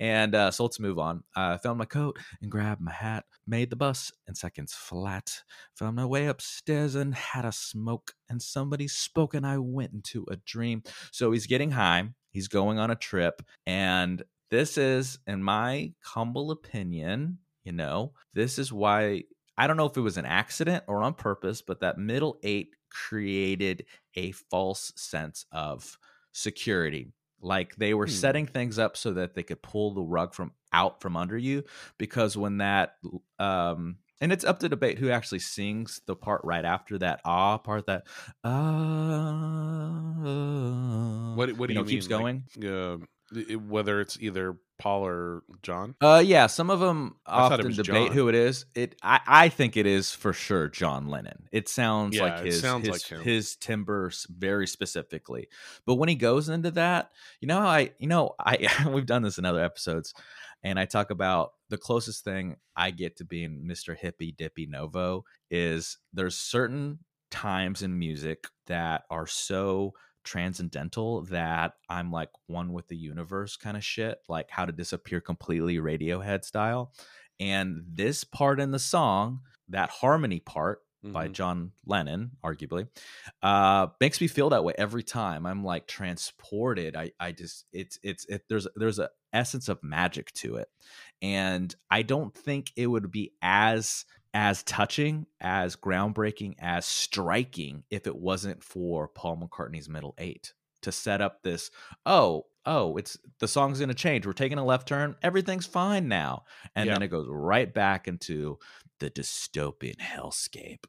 [0.00, 1.24] And uh, so let's move on.
[1.34, 5.42] I found my coat and grabbed my hat, made the bus in seconds flat.
[5.74, 8.12] Found my way upstairs and had a smoke.
[8.28, 10.82] And somebody spoke, and I went into a dream.
[11.10, 12.10] So he's getting high.
[12.30, 13.42] He's going on a trip.
[13.66, 19.24] And this is, in my humble opinion, you know, this is why
[19.56, 22.76] I don't know if it was an accident or on purpose, but that middle eight
[22.90, 23.84] created
[24.14, 25.98] a false sense of
[26.32, 28.12] security like they were Hmm.
[28.12, 31.64] setting things up so that they could pull the rug from out from under you
[31.98, 32.96] because when that
[33.38, 37.56] um and it's up to debate who actually sings the part right after that ah
[37.58, 38.06] part that
[40.48, 42.98] ah What what do you, know, keeps mean, going Like, uh,
[43.66, 45.96] whether it's either Paul or John.
[46.00, 48.12] uh yeah some of them I often debate John.
[48.12, 52.16] who it is it i i think it is for sure john lennon it sounds
[52.16, 55.48] Yeah, like his sounds his, like his timbre very specifically
[55.84, 57.10] but when he goes into that
[57.40, 60.14] you know i you know i we've done this in other episodes
[60.62, 65.24] and i talk about the closest thing i get to being mr hippie dippy novo
[65.50, 67.00] is there's certain
[67.32, 69.92] times in music that are so
[70.28, 75.20] transcendental that I'm like one with the universe kind of shit, like how to disappear
[75.20, 76.92] completely Radiohead style.
[77.40, 80.80] And this part in the song, that harmony part
[81.12, 81.32] by Mhm.
[81.32, 82.88] John Lennon, arguably,
[83.42, 85.46] uh, makes me feel that way every time.
[85.46, 86.96] I'm like transported.
[86.96, 90.68] I, I just, it's, it's, it, there's, there's a essence of magic to it,
[91.22, 98.06] and I don't think it would be as as touching, as groundbreaking, as striking if
[98.06, 101.70] it wasn't for Paul McCartney's middle eight to set up this.
[102.06, 104.26] Oh, oh, it's the song's going to change.
[104.26, 105.16] We're taking a left turn.
[105.22, 106.44] Everything's fine now,
[106.76, 106.94] and Yeah.
[106.94, 108.58] then it goes right back into
[109.00, 110.84] the dystopian hellscape.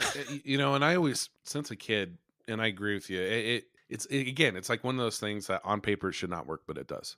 [0.00, 0.10] Uh,
[0.44, 2.18] you know, and I always, since a kid,
[2.48, 3.20] and I agree with you.
[3.20, 6.14] It, it it's it, again, it's like one of those things that on paper it
[6.14, 7.16] should not work, but it does.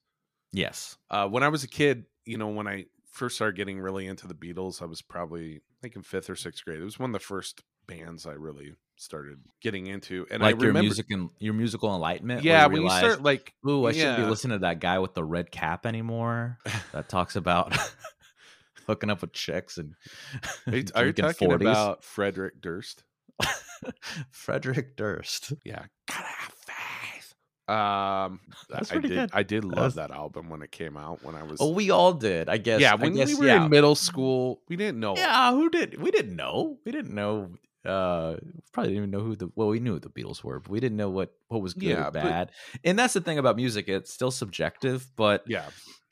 [0.52, 0.96] Yes.
[1.10, 4.26] Uh, when I was a kid, you know, when I first started getting really into
[4.26, 6.38] the Beatles, I was probably think in fifth or mm.
[6.38, 6.80] sixth grade.
[6.80, 10.58] It was one of the first bands I really started getting into, and like I
[10.58, 12.42] your remember, music and your musical enlightenment.
[12.42, 15.14] yeah, you when you start like, Ooh, I shouldn't be listening to that guy with
[15.14, 16.58] the red cap anymore.
[16.92, 17.76] That talks about
[18.86, 19.94] hooking up with chicks and
[20.66, 21.60] are you, are you talking 40s.
[21.60, 23.04] about Frederick Durst?
[24.30, 25.52] Frederick Durst.
[25.64, 26.26] Yeah, faith.
[27.66, 29.14] Um, That's I pretty did.
[29.16, 29.30] good.
[29.32, 31.22] I did love was- that album when it came out.
[31.22, 32.48] When I was, Oh, we all did.
[32.48, 32.80] I guess.
[32.80, 33.64] yeah, I when guess, we were yeah.
[33.64, 35.16] in middle school, we didn't know.
[35.16, 36.00] Yeah, who did?
[36.00, 36.78] We didn't know.
[36.84, 37.50] We didn't know.
[37.84, 38.36] Uh,
[38.72, 39.50] probably didn't even know who the.
[39.54, 41.84] Well, we knew who the Beatles were, but we didn't know what what was good
[41.90, 42.50] Yeah, or but- bad.
[42.82, 45.66] And that's the thing about music; it's still subjective, but yeah.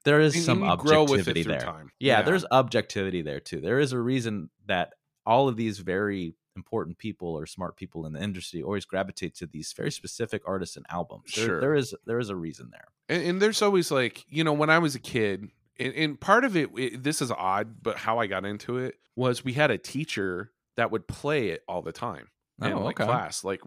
[0.05, 1.61] there is And- some and you grow with it objectivity through there.
[1.61, 1.91] time.
[1.99, 3.61] Yeah, there's objectivity there too.
[3.61, 4.93] There is a reason that
[5.27, 9.47] all of these very important people or smart people in the industry always gravitate to
[9.47, 11.33] these very specific artists and albums.
[11.35, 11.61] There, Sure.
[11.61, 12.88] there is there is a reason there.
[13.09, 16.45] and, and there's always like you know when I was a kid, and, and part
[16.45, 19.71] of it, it, this is odd, but how I got into it was we had
[19.71, 22.29] a teacher that would play it all the time
[22.62, 23.07] in Oh, like okay.
[23.09, 23.61] class, like,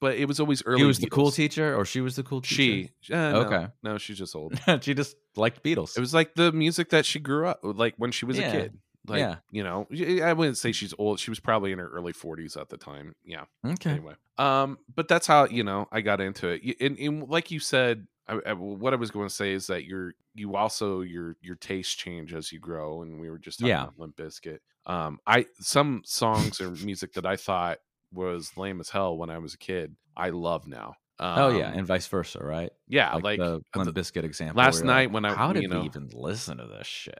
[0.00, 0.80] but it was always early.
[0.80, 2.90] He was the cool teacher, or she was the cool teacher.
[3.00, 3.66] She, uh, no, Okay.
[3.82, 4.58] no, she's just old.
[4.82, 5.96] she just liked Beatles.
[5.96, 8.48] It was like the music that she grew up like when she was Yeah.
[8.48, 8.78] a kid.
[9.06, 9.36] Like, Yeah.
[9.50, 9.86] you know,
[10.22, 11.18] I wouldn't say she's old.
[11.20, 13.14] She was probably in her early 40s at the time.
[13.24, 13.44] Yeah.
[13.64, 13.90] okay.
[13.92, 16.76] Anyway, um, but that's how you know I got into it.
[16.80, 19.84] And, and like you said, I, I- what I was going to say is that
[19.84, 23.70] your you also your your taste change as you grow, and we were just talking
[23.70, 23.82] Yeah.
[23.84, 24.58] about Limp Bizkit.
[24.86, 27.78] Um, I some songs or music that I thought
[28.12, 30.94] was lame as hell when I was a kid, I love now.
[31.18, 32.70] Um, oh yeah, and vice versa, right?
[32.88, 34.58] yeah, like, like, the Limp Bizkit example.
[34.62, 36.86] last you're like, night when I- how did you know- we even listen to this
[36.86, 37.18] shit?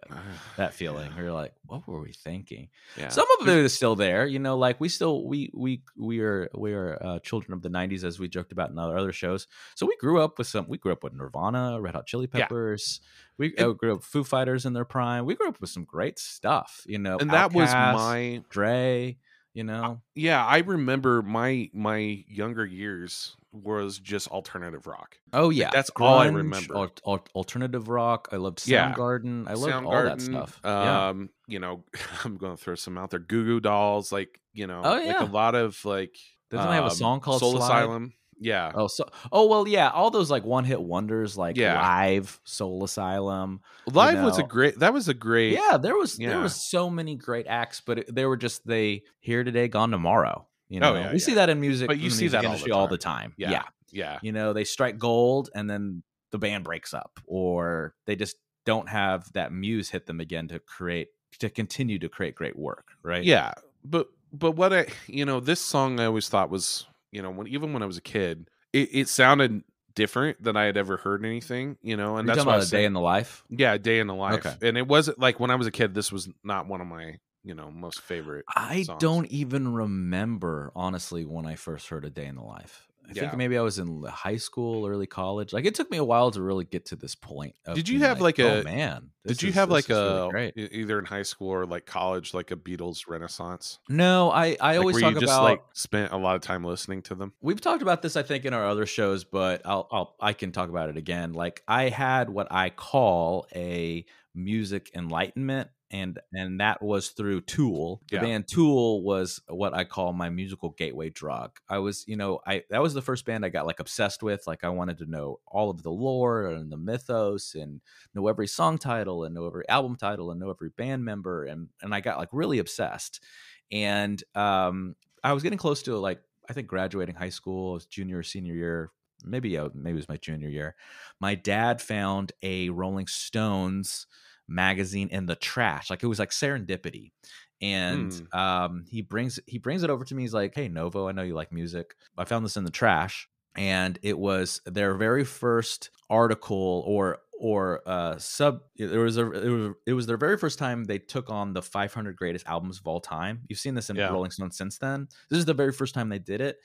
[0.58, 2.68] That feeling, where you're like, what were we thinking?
[2.98, 3.08] yeah.
[3.08, 4.58] Some of it is still there, you know.
[4.58, 8.18] Like we still we we we are we are uh, children of the '90s, as
[8.18, 9.46] we joked about in other other shows.
[9.74, 10.66] So we grew up with some.
[10.68, 12.40] We grew up with Nirvana, Red Hot Chili Yeah.
[12.42, 13.00] Peppers.
[13.38, 15.24] We And- uh, grew up with Foo Fighters in their prime.
[15.24, 17.16] We grew up with some great stuff, you know.
[17.18, 19.16] and that was my Dre.
[19.56, 20.44] You know, yeah.
[20.44, 25.16] I remember my my younger years was just alternative rock.
[25.32, 26.76] oh yeah, that's all I remember.
[26.76, 28.28] al- al- alternative rock.
[28.32, 28.92] I loved Yeah.
[28.92, 29.48] Soundgarden.
[29.48, 30.60] I loved all that Soundgarden, stuff.
[30.62, 31.08] yeah.
[31.08, 31.84] Um, you know,
[32.24, 33.18] I'm going to throw some out there.
[33.18, 35.24] Goo Goo Dolls, like you know, Oh, like yeah.
[35.24, 36.14] a lot of like.
[36.50, 37.64] Doesn't it have a um, song called Soul Slide?
[37.64, 38.12] Asylum?
[38.38, 41.80] Yeah, Oh, so oh well, yeah, all those like one hit wonders, like Yeah.
[41.80, 43.60] Live, Soul Asylum.
[43.86, 44.78] Live was a great.
[44.80, 45.54] That was a great.
[45.54, 46.42] Yeah, there was there Yeah.
[46.42, 50.46] was so many great acts, but it, they were just they here today, gone tomorrow.
[50.68, 52.42] You oh, know, Oh, yeah, we see that in music, But you see that all
[52.42, 53.32] the industry all the time.
[53.36, 53.50] Yeah.
[53.50, 58.16] yeah, yeah, you know, they strike gold and then the band breaks up, or they
[58.16, 62.56] just don't have that muse hit them again to create to continue to create great
[62.58, 62.88] work.
[63.02, 63.24] Right?
[63.24, 63.52] yeah.
[63.84, 67.46] But but what I you know this song I always thought was you know when
[67.46, 69.62] even when I was a kid it, it sounded
[69.94, 72.84] different than I had ever heard anything you know and You're that's why a day
[72.84, 73.44] in the life.
[73.48, 74.68] yeah a day in the life Okay.
[74.68, 77.18] and it wasn't like when I was a kid this was not one of my
[77.44, 79.00] you know most favorite I songs.
[79.00, 82.85] don't even remember honestly when I first heard a day in the life.
[83.08, 83.22] I yeah.
[83.22, 85.52] think maybe I was in high school, early college.
[85.52, 87.54] Like it took me a while to really get to this point.
[87.74, 89.10] Did you have like, like oh, a man?
[89.26, 92.50] Did you is, have like a really either in high school or like college, like
[92.50, 93.78] a Beatles renaissance?
[93.88, 97.02] No, I I like always talk just about like spent a lot of time listening
[97.02, 97.32] to them.
[97.40, 100.52] We've talked about this, I think, in our other shows, but I'll I'll I can
[100.52, 101.32] talk about it again.
[101.32, 104.04] Like I had what I call a
[104.36, 108.02] music enlightenment and and that was through Tool.
[108.10, 108.22] The yeah.
[108.22, 111.58] band Tool was what I call my musical gateway drug.
[111.68, 114.46] I was, you know, I that was the first band I got like obsessed with.
[114.46, 117.80] Like I wanted to know all of the lore and the mythos and
[118.14, 121.68] know every song title and know every album title and know every band member and
[121.82, 123.22] and I got like really obsessed.
[123.70, 128.22] And um I was getting close to like I think graduating high school, junior or
[128.22, 128.90] senior year,
[129.26, 130.74] maybe uh, maybe it was my junior year.
[131.20, 134.06] My dad found a Rolling Stones
[134.48, 135.90] magazine in the trash.
[135.90, 137.12] Like it was like serendipity.
[137.60, 138.38] And mm.
[138.38, 140.22] um, he brings he brings it over to me.
[140.22, 141.94] He's like, "Hey Novo, I know you like music.
[142.16, 147.82] I found this in the trash." And it was their very first article or or
[147.86, 151.28] uh sub it was a it was, it was their very first time they took
[151.28, 154.08] on the 500 greatest albums of all time you've seen this in yeah.
[154.08, 156.56] rolling stone since then this is the very first time they did it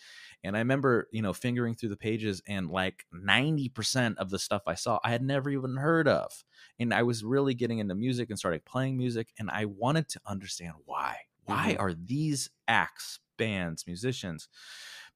[0.43, 4.63] and i remember you know fingering through the pages and like 90% of the stuff
[4.67, 6.43] i saw i had never even heard of
[6.81, 10.21] and I was really getting into music and started playing music, and I wanted to
[10.25, 11.15] understand why.
[11.45, 11.81] Why mm-hmm.
[11.81, 14.47] are these acts, bands, musicians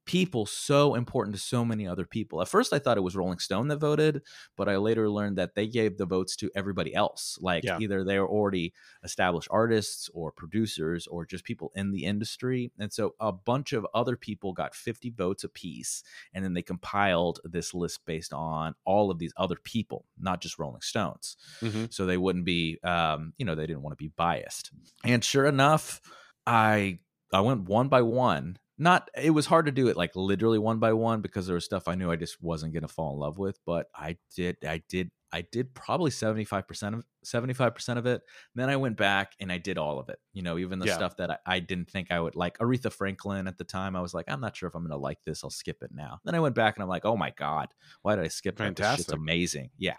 [0.05, 2.41] people so important to so many other people.
[2.41, 4.21] At first, I thought it was Rolling Stone that voted,
[4.55, 7.37] but I later learned that they gave the votes to everybody else.
[7.41, 7.77] Like yeah.
[7.79, 12.71] either they were already established artists or producers or just people in the industry.
[12.79, 16.03] And so a bunch of other people got 50 votes apiece.
[16.33, 20.59] And then they compiled this list based on all of these other people, not just
[20.59, 21.37] Rolling Stones.
[21.61, 21.85] Mm-hmm.
[21.89, 24.71] So they wouldn't be, um, you know, they didn't want to be biased.
[25.03, 25.99] And sure enough,
[26.45, 26.99] I
[27.33, 30.79] I went one by one not it was hard to do it like literally one
[30.79, 33.37] by one because there was stuff I knew I just wasn't gonna fall in love
[33.37, 38.21] with, but I did I did I did probably 75% of 75% of it.
[38.53, 40.17] Then I went back and I did all of it.
[40.31, 40.95] You know, even the yeah.
[40.95, 42.57] stuff that I, I, didn't think I would like.
[42.59, 45.17] Aretha Franklin at the time, I was like, I'm not sure if I'm gonna like
[45.25, 45.43] this.
[45.43, 46.19] I'll skip it now.
[46.23, 47.67] Then I went back and I'm like, oh my God,
[48.01, 49.07] why did I skip Fantastic.
[49.07, 49.71] It's amazing.
[49.77, 49.97] Yeah.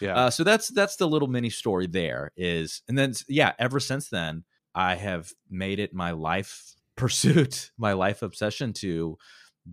[0.00, 0.16] Yeah.
[0.16, 4.10] Uh, so that's that's the little mini story there is and then yeah, ever since
[4.10, 9.16] then, I have made it my life pursuit, my life obsession to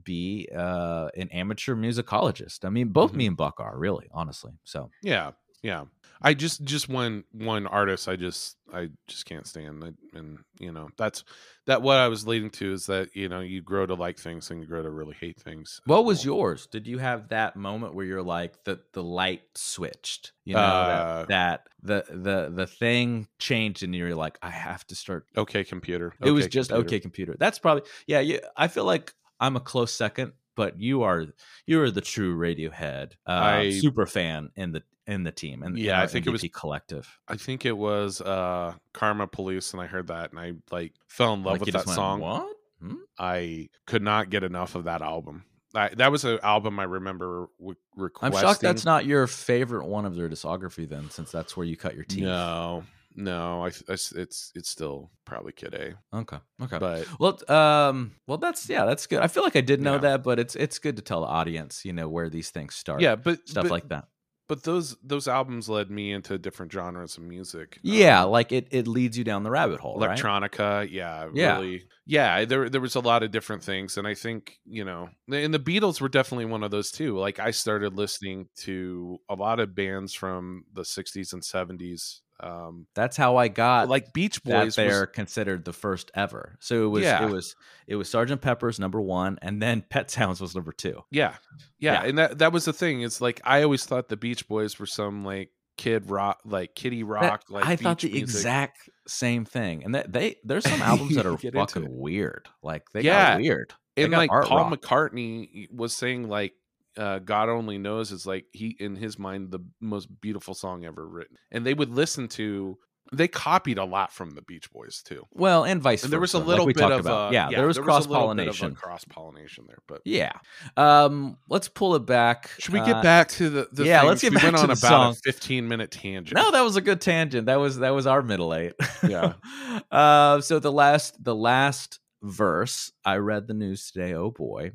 [0.04, 2.66] be uh, an amateur musicologist.
[2.66, 3.18] I mean, both mm-hmm.
[3.18, 4.54] me and Buck are really, honestly.
[4.63, 5.86] So yeah, yeah.
[6.21, 10.89] I just just one one artist I just I just can't stand and you know
[10.97, 11.23] that's
[11.65, 14.49] that what I was leading to is that you know you grow to like things
[14.49, 15.82] and you grow to really hate things.
[15.86, 16.67] What was yours?
[16.67, 20.34] Did you have that moment where you're like the the light switched?
[20.45, 24.86] You know uh, that, that, the the the thing changed and you're like I have
[24.88, 25.25] to start.
[25.38, 26.13] Okay, computer.
[26.21, 26.88] Okay, it was just computer.
[26.88, 27.36] okay, computer.
[27.38, 28.19] That's probably yeah.
[28.21, 31.27] You, I feel like I'm a close second but you are
[31.67, 35.78] you are the true Radiohead uh, I, super fan in the in the team and
[35.78, 37.20] yeah, I think MVP it was collective.
[37.28, 41.34] I think it was uh Karma Police, and I heard that and I like fell
[41.34, 42.20] in love like with that song.
[42.20, 42.48] What?
[42.82, 42.96] Hmm?
[43.17, 45.46] I could not get enough of that album.
[45.74, 48.38] I, that was an album I remember re- requesting.
[48.38, 51.76] I'm shocked that's not your favorite one of their discography, then, since that's where you
[51.76, 52.24] cut your teeth.
[52.24, 52.84] No,
[53.15, 56.17] no, I, I, it's it's still probably Kid A.
[56.17, 56.78] Okay, okay.
[56.80, 59.20] But well, um, well, that's yeah, that's good.
[59.20, 60.00] I feel like I did know yeah.
[60.00, 63.02] that, but it's it's good to tell the audience, you know, where these things start.
[63.02, 64.08] Yeah, but stuff but, like that
[64.47, 67.79] but those those albums led me into different genres of music.
[67.83, 69.99] Yeah, um, like it it leads you down the rabbit hole.
[69.99, 70.89] Electronica, right?
[70.89, 72.45] yeah, yeah, really, yeah.
[72.45, 75.60] There there was a lot of different things, and I think you know, and the
[75.60, 77.17] Beatles were definitely one of those too.
[77.17, 82.88] Like I started listening to a lot of bands from the '60s and '70s um,
[82.93, 84.76] That's how I got like Beach Boys.
[84.76, 86.58] they're considered the first ever.
[86.60, 87.26] So it was yeah.
[87.26, 87.56] it was
[87.88, 91.02] it was Sergeant Pepper's number one, and then Pet Sounds was number two.
[91.10, 91.36] Yeah.
[91.80, 93.02] yeah, yeah, and that that was the thing.
[93.02, 97.04] It's like I always thought the Beach Boys were some like kid rock, like kitty
[97.04, 97.45] rock.
[97.47, 98.23] That, like I thought the music.
[98.23, 99.84] exact same thing.
[99.84, 102.50] And that they there's some albums that are fucking weird.
[102.62, 103.34] Like they yeah.
[103.34, 103.73] got weird.
[103.95, 104.82] They and like Paul rock.
[104.82, 106.54] McCartney was saying like
[106.97, 111.07] uh, God Only Knows is like he in his mind the most beautiful song ever
[111.07, 111.38] written.
[111.51, 112.77] And they would listen to
[113.13, 115.25] they copied a lot from the Beach Boys too.
[115.31, 116.05] Well, and vice versa.
[116.05, 117.31] and there was a little like bit of about.
[117.31, 118.75] A, yeah, yeah, there was cross pollination.
[118.75, 120.33] Cross pollination there, but yeah.
[120.75, 122.49] Um, let's pull it back.
[122.60, 124.01] Should we get uh, back to the, the yeah?
[124.01, 124.10] Things?
[124.10, 125.12] Let's get we back went to on the about song.
[125.12, 126.36] a fifteen minute tangent.
[126.36, 127.45] No, that was a good tangent.
[127.45, 128.73] That was that was our middle eight.
[129.07, 129.33] Yeah.
[129.91, 134.13] uh, so the last the last verse I read the news today.
[134.13, 134.71] Oh boy.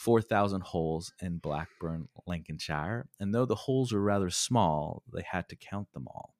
[0.00, 5.56] 4,000 holes in Blackburn, Lancashire, and though the holes were rather small, they had to
[5.56, 6.34] count them all.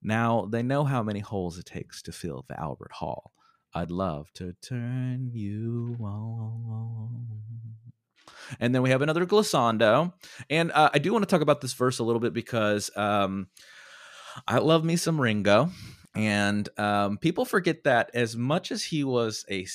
[0.00, 3.32] Now they know how many holes it takes to fill the Albert Hall.
[3.74, 7.26] I'd love to turn you on.
[8.60, 10.12] And then we have another glissando.
[10.48, 13.48] And uh, I do want to talk about this verse a little bit because um,
[14.46, 15.70] I love me some Ringo.
[16.14, 19.66] And um, people forget that as much as he was a,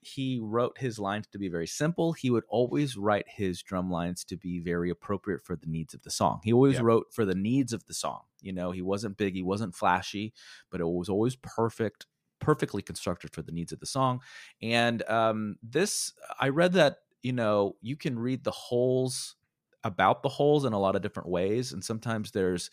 [0.00, 4.22] he wrote his lines to be very simple, he would always write his drum lines
[4.24, 6.40] to be very appropriate for the needs of the song.
[6.44, 8.22] He always wrote for the needs of the song.
[8.42, 10.34] You know, he wasn't big, he wasn't flashy,
[10.70, 12.06] but it was always perfect
[12.38, 14.20] perfectly constructed for the needs of the song.
[14.60, 19.35] And um, this, I read that you know you can read the holes
[19.86, 22.70] about the holes in a lot of different ways, and sometimes there's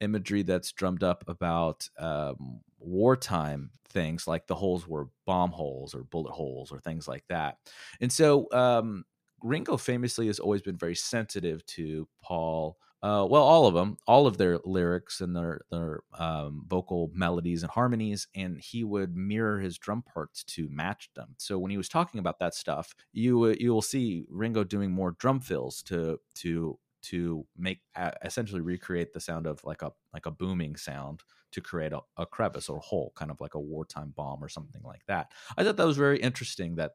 [0.00, 6.02] imagery that's drummed up about um, wartime things like the holes were bomb holes or
[6.02, 7.58] bullet holes or things like that.
[8.00, 9.04] And so um,
[9.42, 14.26] Ringo famously has always been very sensitive to Paul uh, well, all of them, all
[14.26, 19.60] of their lyrics and their their um, vocal melodies and harmonies, and he would mirror
[19.60, 21.34] his drum parts to match them.
[21.36, 25.16] So when he was talking about that stuff, you you will see Ringo doing more
[25.18, 30.24] drum fills to to to make uh, essentially recreate the sound of like a like
[30.24, 31.20] a booming sound
[31.52, 34.48] to create a, a, crevice or a hole, kind of like a wartime bomb or
[34.48, 35.30] something like that.
[35.56, 36.76] I thought that was very interesting.
[36.76, 36.92] That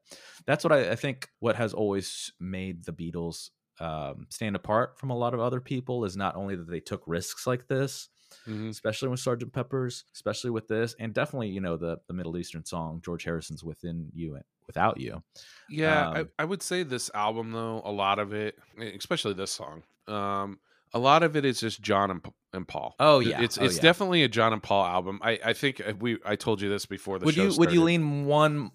[0.48, 5.10] that's what I, I think what has always made the Beatles um, stand apart from
[5.10, 8.10] a lot of other people is not only that they took risks like this,
[8.48, 8.70] mm-hmm.
[8.70, 12.66] especially with Sergeant Pepper's, especially with this, and definitely you know the the Middle Eastern
[12.66, 15.24] song George Harrison's "Within You" and "Without You."
[15.70, 19.52] Yeah, um, I, I, would say this album though, a lot of it, especially this
[19.52, 20.60] song, um,
[20.94, 22.96] a lot of it is just John and, and Paul.
[23.00, 23.82] Oh yeah, it's oh, it's yeah.
[23.82, 25.20] definitely a John and Paul album.
[25.22, 27.44] I I think uh, we I told you this before the would show.
[27.44, 27.68] you started.
[27.68, 28.72] would you lean one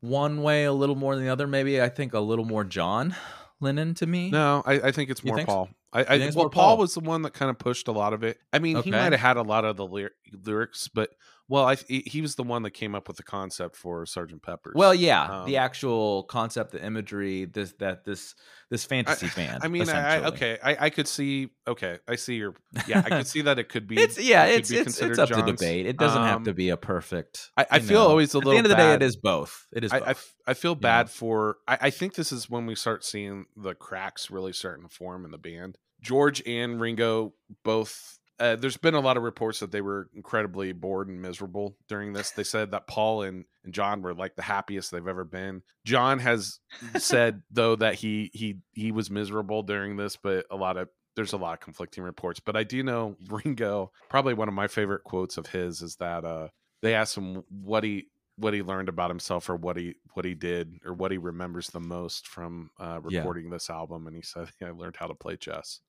[0.00, 1.46] one way a little more than the other?
[1.46, 3.14] Maybe I think a little more John.
[3.60, 4.30] Lennon to me.
[4.30, 5.68] No, I, I think it's more Paul.
[5.92, 6.50] I, I well, Paul?
[6.50, 6.76] Paul?
[6.78, 8.38] was the one that kind of pushed a lot of it.
[8.52, 8.86] I mean, okay.
[8.86, 11.10] he might have had a lot of the lyrics, but
[11.50, 14.74] well, I, he was the one that came up with the concept for Sergeant Pepper's.
[14.76, 18.36] Well, yeah, um, the actual concept, the imagery, this that this
[18.70, 19.64] this fantasy I, band.
[19.64, 21.48] I mean, I, okay, I, I could see.
[21.66, 22.54] Okay, I see your.
[22.86, 24.00] Yeah, I could see that it could be.
[24.00, 25.42] it's yeah, it it's it's, it's up John's.
[25.42, 25.86] to debate.
[25.86, 27.50] It doesn't um, have to um, be a perfect.
[27.56, 28.08] I, I feel know.
[28.10, 28.52] always a little.
[28.52, 29.00] At the end of the bad.
[29.00, 29.66] day, it is both.
[29.72, 29.92] It is.
[29.92, 30.14] I,
[30.46, 31.56] I, feel bad for.
[31.66, 35.24] I, I think this is when we start seeing the cracks really starting to form
[35.24, 35.78] in the band.
[36.00, 37.34] George and Ringo
[37.64, 41.76] both uh, there's been a lot of reports that they were incredibly bored and miserable
[41.88, 42.30] during this.
[42.30, 45.62] They said that Paul and, and John were like the happiest they've ever been.
[45.84, 46.58] John has
[46.96, 51.34] said though that he he he was miserable during this, but a lot of there's
[51.34, 52.40] a lot of conflicting reports.
[52.40, 53.92] But I do know Ringo.
[54.08, 56.48] Probably one of my favorite quotes of his is that uh,
[56.80, 60.34] they asked him what he what he learned about himself or what he what he
[60.34, 63.50] did or what he remembers the most from uh, recording yeah.
[63.50, 65.80] this album, and he said, "I learned how to play chess."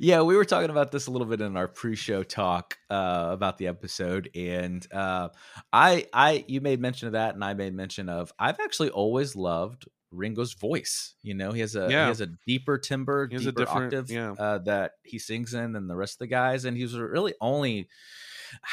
[0.00, 3.58] Yeah, we were talking about this a little bit in our pre-show talk uh, about
[3.58, 5.28] the episode, and uh,
[5.72, 9.36] I, I, you made mention of that, and I made mention of I've actually always
[9.36, 11.14] loved Ringo's voice.
[11.22, 12.04] You know, he has a yeah.
[12.04, 14.32] he has a deeper timbre, deeper octave yeah.
[14.32, 17.88] uh, that he sings in than the rest of the guys, and he's really only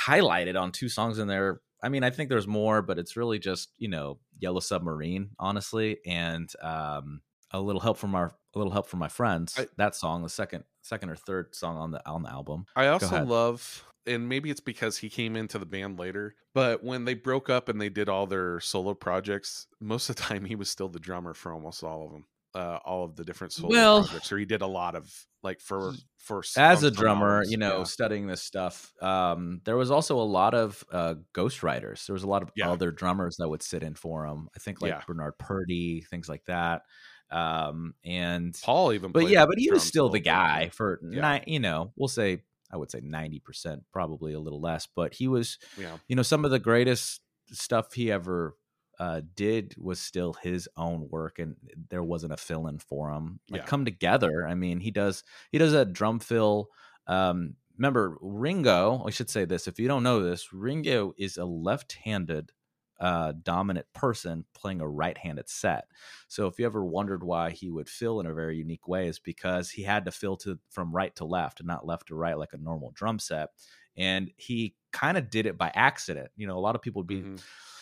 [0.08, 1.62] highlighted on two songs in there.
[1.84, 5.98] I mean, I think there's more, but it's really just you know Yellow Submarine, honestly,
[6.06, 9.56] and um, a little help from our a little help from my friends.
[9.58, 12.66] I, that song, the second second or third song on the on the album.
[12.76, 17.06] I also love and maybe it's because he came into the band later, but when
[17.06, 20.56] they broke up and they did all their solo projects, most of the time he
[20.56, 22.26] was still the drummer for almost all of them.
[22.54, 25.60] Uh, all of the different solo well, projects, or he did a lot of like
[25.60, 27.52] for for as a drummer, albums.
[27.52, 27.84] you know, yeah.
[27.84, 28.94] studying this stuff.
[29.02, 32.06] Um, there was also a lot of uh, ghostwriters.
[32.06, 32.72] There was a lot of yeah.
[32.72, 34.48] other drummers that would sit in for him.
[34.56, 35.02] I think like yeah.
[35.06, 36.84] Bernard Purdie, things like that
[37.32, 41.42] um and paul even but yeah but he was still the guy for yeah.
[41.48, 42.40] you know we'll say
[42.72, 45.98] i would say 90% probably a little less but he was yeah.
[46.08, 47.22] you know some of the greatest
[47.52, 48.56] stuff he ever
[49.00, 51.56] uh did was still his own work and
[51.90, 53.66] there wasn't a fill-in for him like yeah.
[53.66, 56.70] come together i mean he does he does a drum fill
[57.08, 61.46] um remember ringo i should say this if you don't know this ringo is a
[61.46, 62.52] left-handed
[63.00, 65.88] uh, dominant person playing a right-handed set.
[66.28, 69.20] So if you ever wondered why he would fill in a very unique way, is
[69.20, 72.38] because he had to fill to from right to left and not left to right
[72.38, 73.50] like a normal drum set.
[73.98, 76.30] And he kind of did it by accident.
[76.36, 77.22] You know, a lot of people would be.
[77.22, 77.36] Mm-hmm.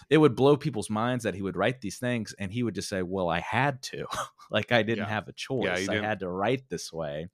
[0.09, 2.89] It would blow people's minds that he would write these things, and he would just
[2.89, 4.05] say, "Well, I had to,
[4.51, 5.09] like I didn't yeah.
[5.09, 5.87] have a choice.
[5.87, 7.29] Yeah, I had to write this way."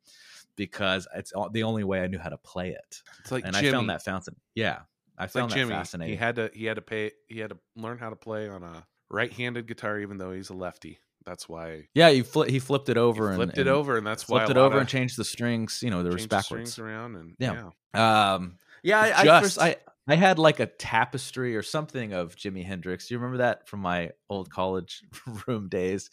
[0.59, 3.01] because it's the only way I knew how to play it.
[3.21, 3.69] It's like and Jimi.
[3.69, 4.35] I found that fountain.
[4.55, 4.79] Yeah,
[5.19, 6.13] I found like Jimi, fascinating.
[6.13, 8.63] He had to he had to pay he had to learn how to play on
[8.63, 10.99] a right-handed guitar, even though he's a lefty.
[11.25, 11.89] That's why.
[11.93, 14.39] Yeah, he flipped he flipped it over and flipped it and over, and that's why
[14.39, 15.81] flipped it over and changed the strings.
[15.83, 18.33] You know, there was backwards strings around, and yeah, yeah.
[18.33, 19.75] Um, yeah, I, I, first, I
[20.07, 23.07] I had like a tapestry or something of Jimi Hendrix.
[23.07, 25.03] Do you remember that from my old college
[25.47, 26.09] room days?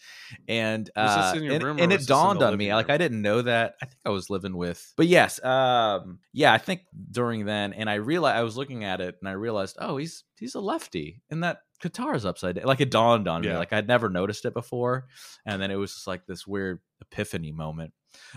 [0.49, 2.76] And uh, and, and it dawned on me, room?
[2.76, 3.74] like I didn't know that.
[3.82, 7.89] I think I was living with, but yes, um, yeah, I think during then, and
[7.89, 11.22] I realized I was looking at it and I realized, oh, he's he's a lefty,
[11.30, 12.64] and that guitar is upside down.
[12.64, 13.53] Like it dawned on yeah.
[13.53, 15.07] me, like I'd never noticed it before,
[15.47, 17.93] and then it was just like this weird epiphany moment.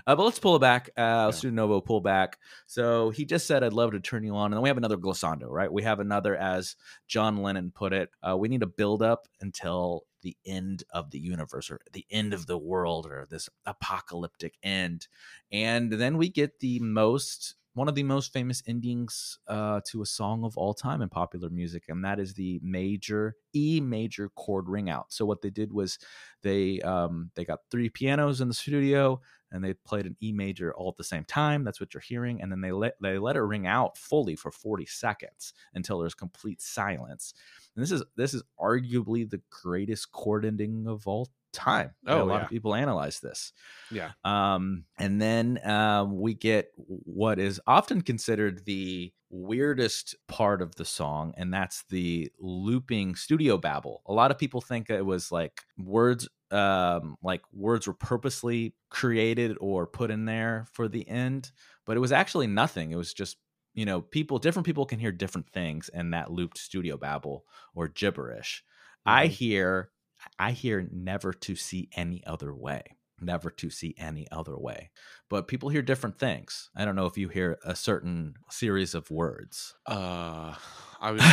[0.06, 0.90] Uh, but let's pull it back.
[0.98, 2.38] Uh, let's do Novo pull back.
[2.66, 4.98] So he just said, "I'd love to turn you on," and then we have another
[4.98, 5.72] glissando, right?
[5.72, 6.76] We have another, as
[7.08, 11.20] John Lennon put it, uh, we need to build up until the end of the
[11.20, 15.08] universe or the end of the world or this apocalyptic end,
[15.52, 20.06] and then we get the most one of the most famous endings uh, to a
[20.06, 24.68] song of all time in popular music, and that is the major E major chord
[24.68, 25.06] ring out.
[25.14, 25.98] So what they did was
[26.44, 29.22] they um, they got three pianos in the studio
[29.54, 31.64] and they played an E major all at the same time.
[31.64, 34.52] That's what you're hearing, and then they let they let it ring out fully for
[34.52, 37.34] 40 seconds until there's complete silence.
[37.78, 41.92] And this is this is arguably the greatest chord ending of all time.
[42.08, 42.44] Oh, a lot yeah.
[42.44, 43.54] of people analyze this.
[43.92, 44.12] Yeah.
[44.24, 50.86] Um, and then um, we get what is often considered the weirdest part of the
[50.86, 54.02] song, and that's the looping studio babble.
[54.08, 59.58] A lot of people think it was like words, um, like words were purposely created
[59.60, 61.52] or put in there for the end,
[61.86, 62.92] but it was actually nothing.
[62.92, 63.38] It was just
[63.74, 67.46] you know people different people can hear different things in that looped studio babble
[67.76, 68.64] or gibberish
[69.08, 69.18] mm-hmm.
[69.18, 69.92] i hear
[70.38, 72.84] I hear never to see any other way.
[73.22, 74.92] Never to see any other way.
[75.30, 76.70] But people hear different things.
[76.76, 79.76] I don't know if you hear a certain series of words.
[79.86, 80.56] Uh
[81.02, 81.24] I was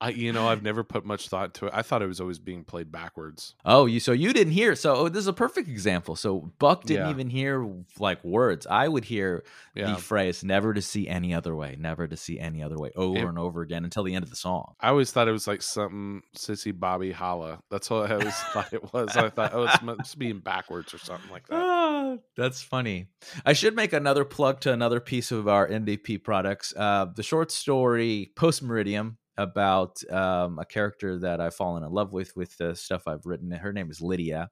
[0.00, 1.72] I, you know, I've never put much thought to it.
[1.74, 3.54] I thought it was always being played backwards.
[3.64, 4.74] Oh, you so you didn't hear.
[4.74, 6.16] So oh, this is a perfect example.
[6.16, 7.10] So Buck didn't yeah.
[7.10, 7.66] even hear
[7.98, 8.66] like words.
[8.66, 9.92] I would hear yeah.
[9.92, 13.18] the phrase "never to see any other way," never to see any other way, over
[13.18, 14.74] and, and over again until the end of the song.
[14.80, 17.60] I always thought it was like something sissy Bobby holla.
[17.70, 19.16] That's what I always thought it was.
[19.16, 19.68] I thought oh,
[19.98, 21.56] it's being backwards or something like that.
[21.56, 23.06] Ah, that's funny.
[23.46, 26.74] I should make another plug to another piece of our NDP products.
[26.76, 32.12] Uh, the short story Post Meridiem about um, a character that I've fallen in love
[32.12, 33.50] with with the stuff I've written.
[33.50, 34.50] Her name is Lydia.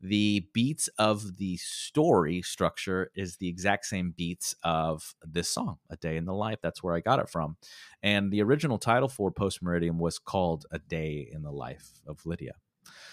[0.00, 5.96] The beats of the story structure is the exact same beats of this song, "A
[5.96, 7.56] Day in the Life." That's where I got it from.
[8.02, 12.24] And the original title for Post Meridiem was called "A Day in the Life of
[12.26, 12.52] Lydia."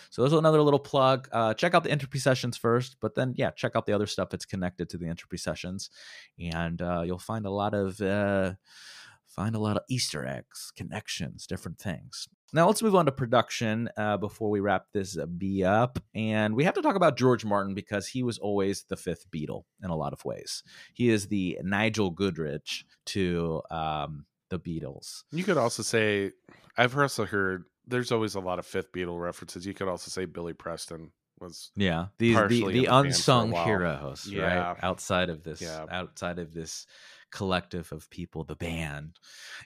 [0.09, 1.27] So there's another little plug.
[1.31, 4.29] Uh, check out the entropy sessions first, but then yeah, check out the other stuff
[4.29, 5.89] that's connected to the entropy sessions,
[6.39, 7.99] and uh, you'll find a lot of.
[8.01, 8.53] Uh,
[9.35, 12.27] find a lot of Easter eggs, connections, different things.
[12.53, 15.99] Now let's move on to production uh, before we wrap this uh, B up.
[16.13, 19.63] And we have to talk about George Martin because he was always the fifth Beatle
[19.83, 20.63] in a lot of ways.
[20.93, 25.23] He is the Nigel Godrich to um, the Beatles.
[25.31, 26.31] You could also say,
[26.77, 29.65] I've also heard there's always a lot of fifth Beatle references.
[29.65, 31.11] You could also say Billy Preston
[31.41, 34.69] was yeah the the, the unsung heroes yeah.
[34.69, 35.85] right outside of this yeah.
[35.91, 36.87] outside of this
[37.35, 39.19] collective of people, the band.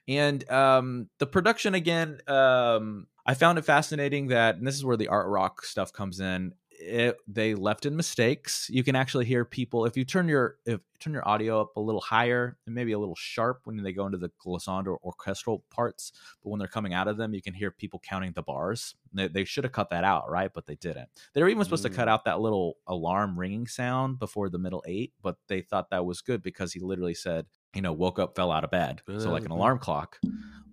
[0.07, 4.97] And um, the production again, um, I found it fascinating that, and this is where
[4.97, 6.53] the art rock stuff comes in.
[6.81, 8.69] It, they left in mistakes.
[8.71, 11.79] You can actually hear people if you turn your if turn your audio up a
[11.81, 15.63] little higher and maybe a little sharp when they go into the glissando or orchestral
[15.69, 16.13] parts.
[16.41, 18.95] But when they're coming out of them, you can hear people counting the bars.
[19.13, 20.51] They, they should have cut that out, right?
[20.53, 21.09] But they didn't.
[21.33, 21.89] They were even supposed mm.
[21.89, 25.89] to cut out that little alarm ringing sound before the middle eight, but they thought
[25.89, 29.01] that was good because he literally said, you know, woke up, fell out of bed.
[29.07, 30.19] So like an alarm clock.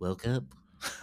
[0.01, 0.45] Woke up.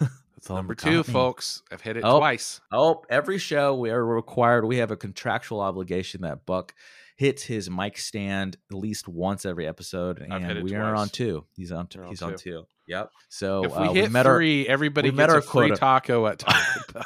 [0.00, 1.62] That's number two, folks.
[1.72, 2.60] I've hit it oh, twice.
[2.70, 4.64] Oh, every show we are required.
[4.66, 6.74] We have a contractual obligation that Buck
[7.16, 10.80] hits his mic stand at least once every episode, and we twice.
[10.80, 11.44] are on two.
[11.56, 11.86] He's on.
[11.86, 12.02] Two.
[12.08, 12.66] He's on two.
[12.88, 13.10] Yep.
[13.28, 15.42] So if we uh, hit we met three, our, everybody we gets met our a
[15.42, 15.80] free quota.
[15.80, 17.04] taco at Taco Bell.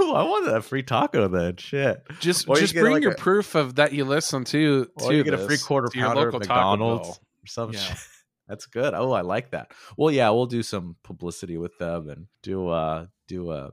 [0.00, 1.56] Ooh, I want that free taco then.
[1.56, 2.02] Shit.
[2.20, 4.90] Just or just bring like your a, proof of that you listen to.
[4.96, 7.80] Or to you get a free quarter pounder at McDonald's or some yeah.
[7.80, 7.98] shit.
[8.48, 8.92] That's good.
[8.94, 9.72] Oh, I like that.
[9.96, 13.72] Well, yeah, we'll do some publicity with them and do uh do a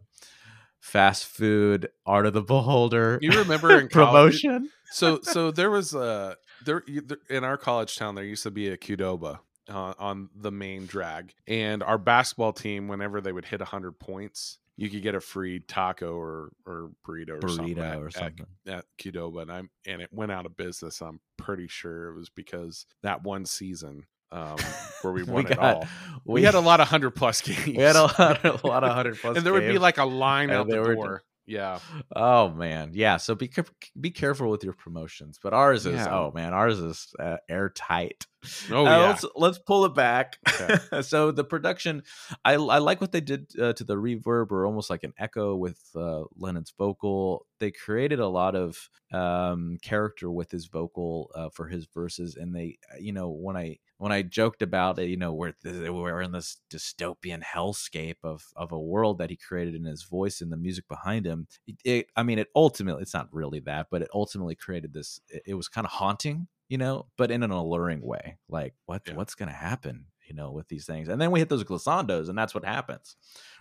[0.79, 3.19] fast food art of the beholder.
[3.21, 4.69] You remember in promotion?
[4.91, 6.83] so so there was a there
[7.29, 11.33] in our college town there used to be a Qdoba uh, on the main drag,
[11.47, 15.59] and our basketball team whenever they would hit hundred points you could get a free
[15.59, 19.69] taco or or burrito or burrito something at, or something at, at Qdoba, and I'm
[19.85, 21.01] and it went out of business.
[21.01, 24.57] I'm pretty sure it was because that one season um,
[25.03, 25.87] where we won we got, it all.
[26.25, 27.67] We, we, had a lot of hundred plus games.
[27.67, 30.05] We had a lot, a lot of hundred plus, and there would be like a
[30.05, 31.23] line out the door.
[31.51, 31.79] Yeah.
[32.15, 32.91] Oh man.
[32.93, 33.17] Yeah.
[33.17, 33.51] So be
[33.99, 35.37] be careful with your promotions.
[35.41, 36.13] But ours is yeah.
[36.13, 38.25] oh man, ours is uh, airtight.
[38.71, 39.07] Oh Uh, yeah.
[39.07, 40.37] let's, let's pull it back.
[40.47, 41.01] Okay.
[41.01, 42.03] so the production,
[42.43, 45.55] I, I like what they did uh, to the reverb, or almost like an echo
[45.55, 47.45] with uh, Lennon's vocal.
[47.59, 52.55] They created a lot of um, character with his vocal uh, for his verses, and
[52.55, 56.21] they, uh, you know, when I when I joked about it, you know, we're we're
[56.21, 60.51] in this dystopian hellscape of of a world that he created in his voice and
[60.51, 61.47] the music behind him.
[61.67, 65.21] It, it, I mean, it ultimately, it's not really that, but it ultimately created this.
[65.29, 68.39] It, it was kind of haunting, you know, but in an alluring way.
[68.49, 69.13] Like, what Yeah.
[69.13, 71.07] what's gonna happen, you know, with these things?
[71.07, 73.17] And then we hit those glissandos, and that's what happens,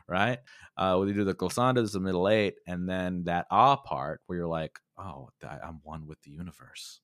[0.08, 0.38] right?
[0.74, 4.46] Uh, we do the glissandos, the middle eight, and then that ah part where you're
[4.48, 7.02] like, oh, I- I'm one with the universe.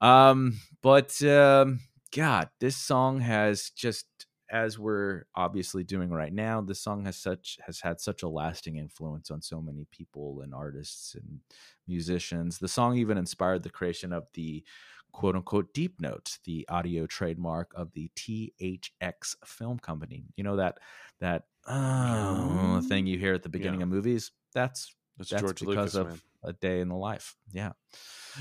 [0.00, 1.80] Um, but um,
[2.16, 4.06] God, this song has just
[4.50, 8.76] as we're obviously doing right now, this song has such has had such a lasting
[8.76, 11.40] influence on so many people and artists and
[11.86, 12.58] musicians.
[12.58, 14.64] The song even inspired the creation of the
[15.12, 20.24] quote unquote deep note, the audio trademark of the THX film company.
[20.36, 20.78] You know that
[21.20, 23.84] that uh, thing you hear at the beginning Yeah.
[23.84, 24.30] of movies?
[24.54, 26.20] That's That's, that's George because Lucas, of man.
[26.44, 27.36] a day in the life.
[27.52, 27.72] Yeah.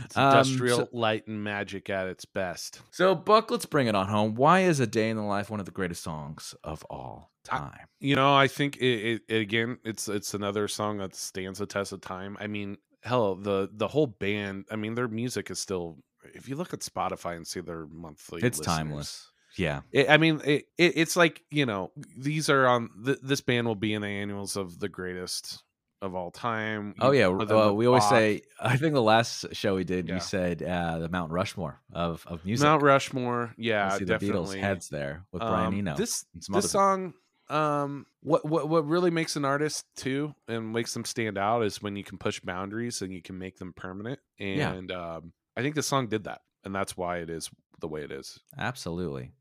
[0.03, 2.81] It's Um, industrial so- light and magic at its best.
[2.91, 4.35] So, Buck, let's bring it on home.
[4.35, 7.57] Why is A Day in the Life one of the greatest songs of all I-
[7.57, 7.87] time?
[7.99, 9.77] You know, I think it, it, it again.
[9.85, 12.35] It's it's another song that stands the test of time.
[12.41, 14.65] I mean, hell, the the whole band.
[14.69, 15.97] I mean, their music is still.
[16.33, 19.31] If you look at Spotify and see their monthly, it's listeners, timeless.
[19.57, 19.81] Yeah.
[19.93, 22.89] It, I mean, it, it, it's like you know, these are on.
[23.05, 25.63] Th- this band will be in the annuals of the greatest
[26.01, 26.93] of all time.
[26.99, 27.27] Oh, yeah.
[27.27, 30.15] Uh, we always Bach, say, I think the last show we did, Yeah.
[30.15, 32.63] you said uh, the Mount Rushmore of, of music.
[32.65, 33.53] Mount Rushmore.
[33.57, 34.15] Yeah, see the.
[34.17, 35.95] Beatles heads there with Brian Um, Eno.
[35.95, 37.13] This this song
[37.47, 41.79] um what what what really makes an artist too and makes them stand out is
[41.79, 44.71] when you can push boundaries and you can make them permanent Yeah.
[44.73, 48.01] and um i think the song did that and that's why it is the way
[48.01, 49.31] it is Absolutely.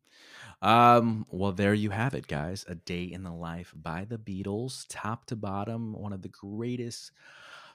[0.64, 2.64] Um, well, there you have it, guys.
[2.66, 7.12] A Day in the Life by the Beatles, top to bottom, one of the greatest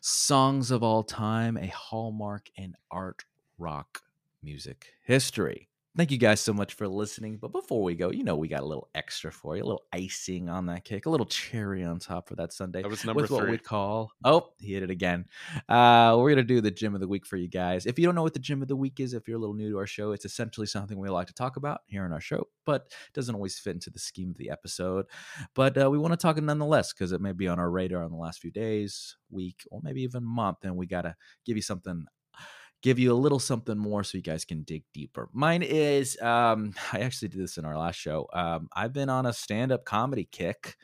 [0.01, 3.25] songs of all time, a hallmark in art
[3.59, 4.01] rock
[4.41, 5.68] music history.
[5.99, 7.39] Thank you guys so much for listening.
[7.41, 9.83] But before we go, you know we got a little extra for you, a little
[9.91, 13.23] icing on that cake, a little cherry on top for that Sunday that was number
[13.23, 15.25] with what three we call oh he hit it again
[15.67, 18.15] uh we're gonna do the gem of the week for you guys if you don't
[18.15, 19.87] know what the gem of the week is if you're a little new to our
[19.87, 23.13] show it's essentially something we like to talk about here in our show but it
[23.13, 25.05] doesn't always fit into the scheme of the episode
[25.53, 28.03] but uh, we want to talk it nonetheless because it may be on our radar
[28.03, 31.63] in the last few days week or maybe even month and we gotta give you
[31.63, 32.05] something
[32.81, 36.73] give you a little something more so you guys can dig deeper mine is um
[36.93, 40.27] i actually did this in our last show um i've been on a stand-up comedy
[40.31, 40.75] kick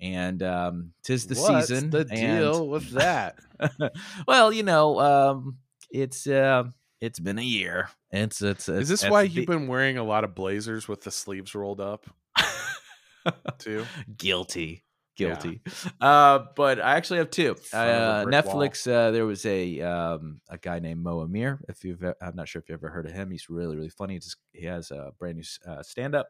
[0.00, 3.36] and um tis the What's season the and- deal with that
[4.26, 5.58] well, you know, um,
[5.90, 6.64] it's uh,
[7.00, 7.88] it's been a year.
[8.10, 11.02] It's it's, it's is this why the- you've been wearing a lot of blazers with
[11.02, 12.06] the sleeves rolled up
[13.58, 13.84] too
[14.16, 14.82] guilty?
[15.22, 15.28] Yeah.
[15.40, 15.60] Guilty.
[16.00, 17.54] Uh, but I actually have two.
[17.54, 18.42] Front of a Uh.
[18.42, 18.90] Netflix.
[18.90, 21.60] Uh, there was a um, a guy named Mo Amer.
[21.68, 23.30] If you've, I'm not sure if you ever heard of him.
[23.30, 24.18] He's really really funny.
[24.18, 26.28] Just, he has a brand new uh, stand up,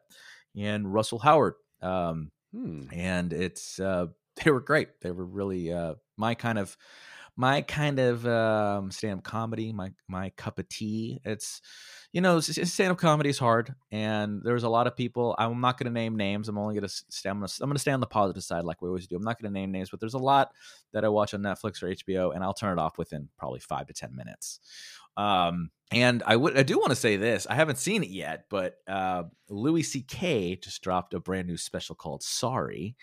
[0.57, 1.55] and Russell Howard.
[1.81, 2.83] Um, Hmm.
[2.93, 4.05] and it's uh
[4.43, 6.77] they were great they were really uh my kind of
[7.35, 11.61] my kind of um stand-up comedy my my cup of tea it's
[12.11, 15.59] you know s- s- stand-up comedy is hard and there's a lot of people i'm
[15.59, 18.01] not going to name names i'm only going to stay I'm going to stay on
[18.01, 20.13] the positive side like we always do i'm not going to name names but there's
[20.13, 20.51] a lot
[20.91, 23.87] that i watch on netflix or hbo and i'll turn it off within probably five
[23.87, 24.59] to ten minutes
[25.17, 27.45] um and I would I do want to say this.
[27.47, 30.55] I haven't seen it yet, but uh, Louis C.K.
[30.55, 32.95] just dropped a brand new special called Sorry,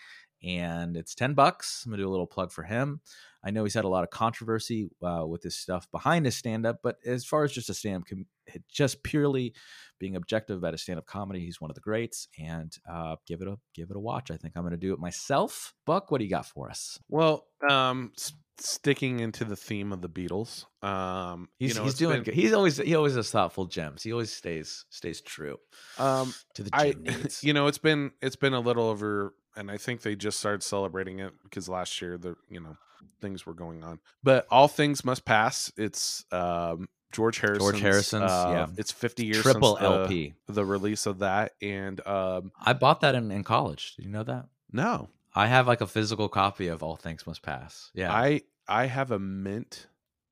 [0.43, 1.83] and it's ten bucks.
[1.85, 3.01] I'm gonna do a little plug for him.
[3.43, 6.65] I know he's had a lot of controversy uh, with his stuff behind his stand
[6.65, 8.27] up, but as far as just a stand up, com-
[8.69, 9.53] just purely
[9.99, 12.27] being objective about his stand up comedy, he's one of the greats.
[12.39, 14.31] And uh, give it a give it a watch.
[14.31, 15.73] I think I'm gonna do it myself.
[15.85, 16.97] Buck, what do you got for us?
[17.09, 21.93] well um s- sticking into the theme of the beatles um He's, you know, he's
[21.95, 22.33] doing been- good.
[22.33, 24.01] He's always he always has thoughtful gems.
[24.03, 25.57] He always stays stays true
[25.99, 27.43] um to the I, needs.
[27.43, 30.63] you know, it's been it's been a little over, and I think they just started
[30.63, 32.75] celebrating it because last year the you know
[33.19, 33.99] things were going on.
[34.23, 35.71] But all things must pass.
[35.77, 37.59] It's um, George Harrison.
[37.61, 38.67] George Harrison's, yeah.
[38.77, 40.33] It's fifty years Triple the, LP.
[40.47, 43.95] the release of that, and um, I bought that in, in college.
[43.95, 44.45] Did you know that?
[44.71, 47.91] no, I have like a physical copy of All Things Must Pass.
[47.93, 48.13] Yeah.
[48.13, 49.87] I I have a mint,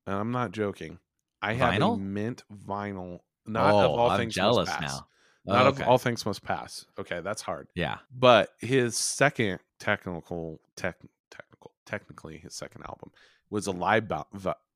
[0.06, 0.98] and I'm not joking.
[1.42, 1.94] I have Vinyl?
[1.94, 4.92] a mint vinyl, not oh, of all I'm things jealous must pass.
[4.92, 5.06] now.
[5.46, 5.82] Not Okay.
[5.82, 6.84] of all things must pass.
[6.98, 7.68] Okay, that's hard.
[7.74, 7.98] Yeah.
[8.14, 10.96] but his second technical tech
[11.30, 13.10] technical technically his second album
[13.50, 14.10] was a live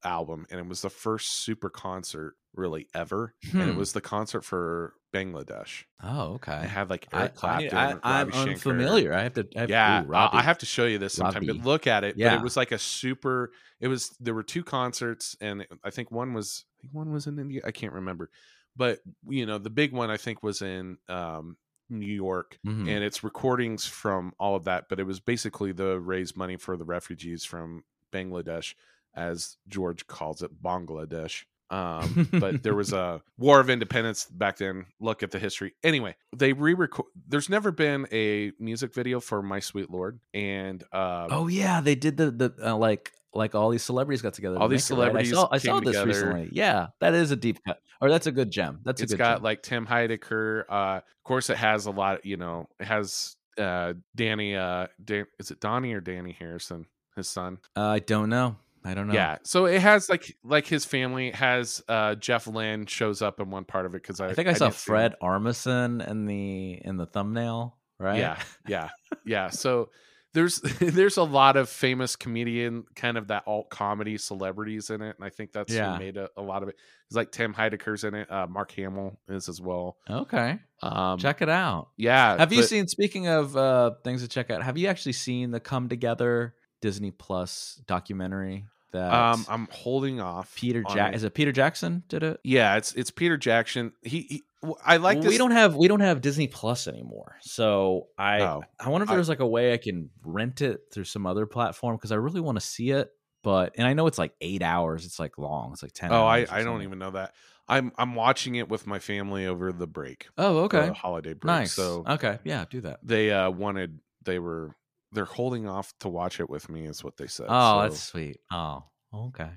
[0.05, 3.61] album and it was the first super concert really ever, Hmm.
[3.63, 5.85] and it was the concert for Bangladesh.
[6.03, 6.53] Oh, okay.
[6.53, 9.13] I had like I, Eric Clapton, I, I, am unfamiliar.
[9.13, 9.49] I have to.
[9.57, 11.47] I have, Yeah, ooh, I- have to show you this sometime.
[11.47, 11.59] Robbie.
[11.59, 12.15] But look at it.
[12.17, 12.37] But Yeah.
[12.37, 13.51] it was like a super.
[13.81, 17.27] It was there were two concerts, and I think one was I think one was
[17.27, 17.61] in India.
[17.65, 18.31] I can't remember,
[18.77, 18.99] but
[19.29, 21.57] you know the big one I think was in um,
[21.91, 22.89] New York, Mhm.
[22.89, 24.89] and it's recordings from all of that.
[24.89, 27.83] But it was basically the raise money for the refugees from
[28.15, 28.75] Bangladesh,
[29.15, 31.45] as George calls it, Bangladesh.
[31.71, 34.87] Um, but there was a war of independence back then.
[35.01, 35.73] Look at the history.
[35.83, 37.07] Anyway, they re-record.
[37.27, 41.95] There's never been a music video for "My Sweet Lord," and um, Oh yeah, they
[41.97, 44.57] did the the uh, like like all these celebrities got together.
[44.57, 45.07] to All these make it, right?
[45.09, 46.07] celebrities I saw, I saw this together.
[46.07, 46.49] recently.
[46.53, 48.81] Yeah, that is a deep cut, or that's a good gem.
[48.85, 49.19] That's a it's good.
[49.19, 49.43] got gem.
[49.43, 50.65] like Tim Heidecker.
[50.69, 52.25] Uh, of course, it has a lot.
[52.27, 54.55] You know, it has uh, Danny.
[54.55, 56.87] Uh, Dan, is it Donnie or Danny Harrison?
[57.17, 57.59] His son.
[57.77, 58.57] Uh, I don't know.
[58.85, 59.15] I don't know.
[59.15, 59.39] Yeah.
[59.45, 63.65] So it has like like his family has uh Jeff Lynne shows up in one
[63.65, 64.87] part of it because I, I think I, saw didn't see.
[64.87, 67.77] Fred Armisen in the in the thumbnail.
[67.99, 68.19] Right.
[68.19, 68.39] Yeah,
[68.69, 68.89] yeah,
[69.25, 69.49] yeah.
[69.51, 69.89] So
[70.35, 75.15] there's there's a lot of famous comedian kind of that alt comedy celebrities in it,
[75.17, 75.95] and I think that's Yeah.
[75.95, 76.75] who made a, a lot of it.
[77.07, 78.31] It's like Tim Heidecker's in it.
[78.31, 79.97] Uh, Mark Hamill is as well.
[80.11, 80.59] Okay.
[80.83, 81.89] Um, Check it out.
[81.97, 82.37] Yeah.
[82.37, 82.87] Have you but- seen?
[82.89, 86.55] Speaking of uh things to check out, have you actually seen the Come Together
[86.85, 90.55] Disney Plus documentary that Um, I'm holding off.
[90.55, 92.41] Peter Jack is it Peter Jackson did it?
[92.45, 93.93] Yeah, it's it's Peter Jackson.
[94.03, 94.43] He, he
[94.85, 95.31] I like this.
[95.31, 97.37] we don't have we don't have Disney Plus anymore.
[97.41, 100.81] So I Oh, I wonder if I- there's like a way I can rent it
[100.93, 103.09] through some other platform because I really want to see it.
[103.43, 105.07] But and I know it's like eight hours.
[105.07, 105.71] It's like long.
[105.73, 106.13] It's like ten.
[106.13, 107.33] Oh, I, I don't even know that.
[107.67, 110.29] I'm I'm watching it with my family over the break.
[110.37, 110.89] Oh, okay.
[110.95, 111.49] holiday break.
[111.49, 111.73] nice.
[111.73, 113.01] So okay, yeah, do that.
[113.03, 114.75] they uh wanted they were
[115.15, 117.47] they're holding off to watch it with me is what they said.
[117.49, 118.39] Oh, So- that's sweet.
[118.53, 118.85] Oh,
[119.15, 119.51] okay.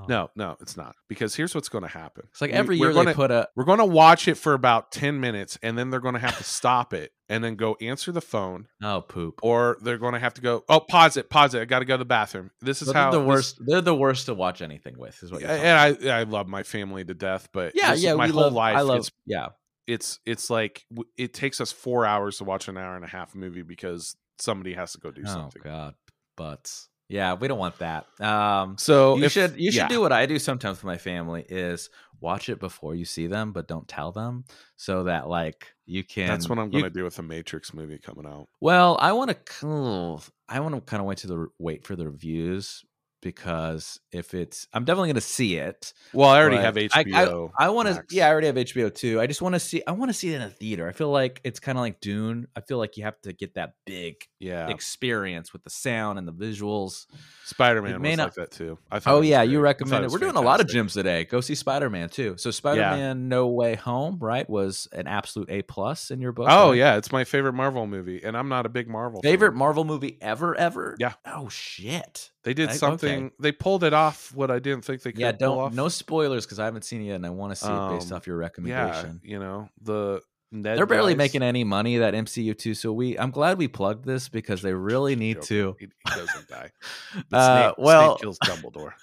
[0.00, 0.04] Oh.
[0.08, 2.22] no, no, it's not because here's what's going to happen.
[2.30, 4.36] it's like We- every we're year gonna, they put a we're going to watch it
[4.36, 7.56] for about ten minutes, and then they're going to have to stop it and then
[7.56, 9.40] go answer the phone, oh poop.
[9.42, 10.62] or they're going to have to go.
[10.68, 11.62] Oh, pause it, pause it.
[11.62, 12.52] I got to go to the bathroom.
[12.60, 13.56] This is how the this- worst.
[13.66, 15.20] They're the worst to watch anything with.
[15.20, 16.10] Is what you're and me.
[16.10, 18.14] I I love my family to death, but yeah, this yeah.
[18.14, 18.76] my whole love, life.
[18.76, 18.98] I love.
[18.98, 19.48] it's yeah,
[19.88, 20.84] it's it's like
[21.16, 24.74] it takes us four hours to watch an hour and a half movie because somebody
[24.74, 25.62] has to go do oh something.
[25.62, 25.94] god,
[26.36, 26.72] but
[27.08, 28.06] Yeah, we don't want that.
[28.20, 29.88] Um, So you if- should you should yeah.
[29.88, 33.52] do what I do sometimes with my family is watch it before you see them,
[33.52, 34.44] but don't tell them
[34.76, 36.26] so that like you can.
[36.28, 38.48] That's what I'm going to do with the Matrix movie coming out.
[38.60, 40.18] Well, I want to.
[40.48, 42.84] I want to kind of wait to the wait for the reviews
[43.20, 45.92] because if it's, I'm definitely going to see it.
[46.12, 47.50] Well, I already have I- HBO.
[47.58, 48.04] I want to.
[48.10, 49.20] Yeah, I already have HBO too.
[49.20, 49.82] I just want to see.
[49.86, 50.88] I want to see it in a theater.
[50.88, 52.48] I feel like it's kind of like Dune.
[52.56, 54.68] I feel like you have to get that big yeah.
[54.68, 57.06] experience with the sound and the visuals.
[57.44, 58.78] Spider-Man was not- like that too.
[58.90, 59.14] I thought.
[59.14, 59.50] Oh yeah, great.
[59.50, 60.10] you recommend it.
[60.10, 61.24] We're doing a lot of gems today.
[61.24, 62.36] Go see Spider Man too.
[62.38, 66.48] So Spider Man No Way Home, right, was an absolute A plus in your book.
[66.50, 66.78] Oh right?
[66.78, 69.58] yeah, it's my favorite Marvel movie, and I'm not a big Marvel Favorite fan.
[69.58, 70.96] Marvel movie ever, ever?
[70.98, 71.14] Yeah.
[71.26, 72.30] Oh shit.
[72.44, 72.78] They did I- okay.
[72.78, 73.30] something.
[73.40, 74.32] They pulled it off.
[74.34, 75.20] What I didn't think they could.
[75.20, 75.74] Yeah, pull don't off.
[75.74, 78.10] no spoilers because I haven't seen it yet and I want to see it based
[78.12, 79.20] Um, off your recommendation.
[79.22, 80.22] Yeah, you know the.
[80.50, 84.06] Ned They're barely making any money that MCU too, so we I'm glad we plugged
[84.06, 85.46] this because they really need Joker.
[85.46, 85.76] to.
[85.78, 86.70] He, he doesn't die.
[87.32, 88.92] Uh, Snape, well- Snape kills Dumbledore.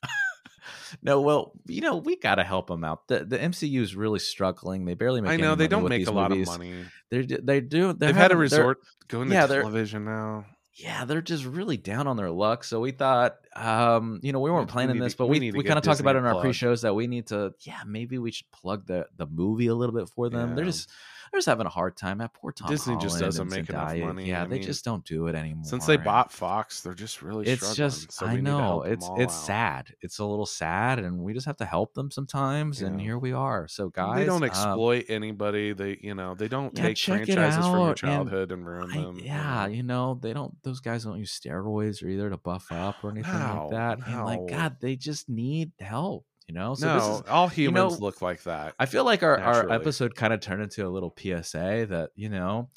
[1.01, 3.07] No, well, you know we got to help them out.
[3.07, 4.85] The the MCU is really struggling.
[4.85, 5.31] They barely make.
[5.31, 6.85] I know they don't make a lot of money.
[7.09, 7.91] They're they do.
[7.93, 10.45] They've had a resort going to yeah, they're- television now.
[10.75, 12.63] Yeah, they're just really down on their luck.
[12.63, 15.51] So we thought, um, you know, we weren't We planning this, to- but we we,
[15.51, 16.43] we, kind of talked about it in our plug.
[16.43, 19.95] pre-shows that we need to, yeah, maybe we should plug the the movie a little
[19.95, 20.55] bit for them.
[20.55, 20.89] They're just
[21.35, 22.19] they're just having a hard time.
[22.19, 24.05] That poor Tom Disney just Holland doesn't and make enough Zendaya.
[24.05, 24.25] money.
[24.29, 25.65] Yeah, I they mean, just don't do it anymore.
[25.65, 27.75] Since they bought Fox, they're just really it's struggling.
[27.89, 29.45] just so I we need to know it's it's out.
[29.45, 29.93] sad.
[30.01, 32.81] It's a little sad, and we just have to help them sometimes.
[32.81, 33.67] And here we are.
[33.67, 35.73] So guys, they don't um, exploit anybody.
[35.73, 39.19] They, you know, they don't Yeah, take franchises from your childhood and, ruin I- them.
[39.21, 40.55] yeah, you know, they don't.
[40.63, 44.07] Those guys don't use steroids or either to buff up or anything No, like that.
[44.07, 44.47] And like.
[44.47, 46.25] God, they just need help.
[46.47, 46.75] You know.
[46.75, 47.21] So no, this is.
[47.29, 48.75] all humans know, look like that.
[48.79, 52.29] I feel like our our episode kind of turned into a little PSA that you
[52.29, 52.69] know,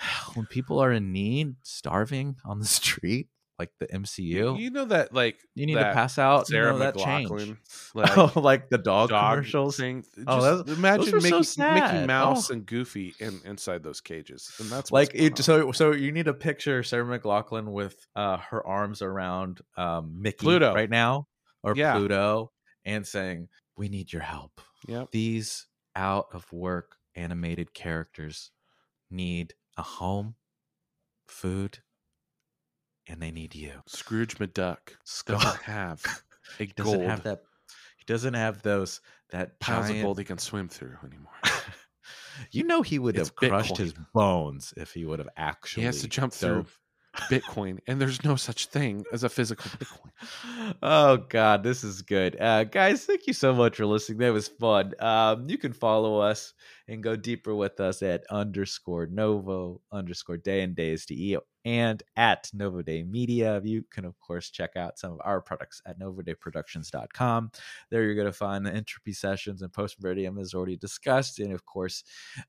[0.34, 3.28] when people are in need, starving on the street,
[3.58, 6.46] like the MCU, You know that, like you need to pass out.
[6.46, 6.94] Sarah you know, that.
[6.94, 7.56] McLachlan,
[7.94, 9.76] like oh, like the dog, dog commercials.
[9.76, 10.04] thing.
[10.26, 11.80] Oh, Just those- imagine were so Mickey.
[11.80, 12.54] Mickey Mouse Oh.
[12.54, 16.34] and Goofy in, inside those cages, and that's like it, so so you need to
[16.34, 20.74] picture Sarah McLachlan with uh her arms around um Mickey Pluto.
[20.74, 21.26] right now
[21.64, 21.94] or Yeah.
[21.94, 22.50] Pluto
[22.88, 24.60] and saying we need your help.
[24.88, 25.10] Yep.
[25.12, 28.50] These out of work animated characters
[29.10, 30.34] need a home,
[31.28, 31.78] food,
[33.06, 33.72] and they need you.
[33.86, 36.02] Scrooge McDuck Scott doesn't have
[36.58, 37.10] a he doesn't gold.
[37.10, 37.42] have that
[37.98, 39.98] he doesn't have those that piles giant...
[39.98, 41.32] of gold he can swim through anymore.
[42.50, 43.78] you know he would It's have crushed Bitcoin.
[43.78, 46.78] his bones if he would have actually he has to jump through dove.
[47.30, 50.74] Bitcoin, and there's no such thing as a physical Bitcoin.
[50.82, 52.40] oh god this is good.
[52.40, 54.18] Uh guys thank you so much for listening.
[54.18, 54.94] That was fun.
[55.00, 56.54] Um you can follow us
[56.88, 61.14] and go deeper with us at underscore novo underscore day and days to
[61.68, 63.60] and at Novoday media.
[63.62, 67.50] You can of course check out some of our products at novodayproductions.com
[67.90, 71.52] there you're going to find the entropy sessions and post meridiem as already discussed and
[71.52, 72.04] of course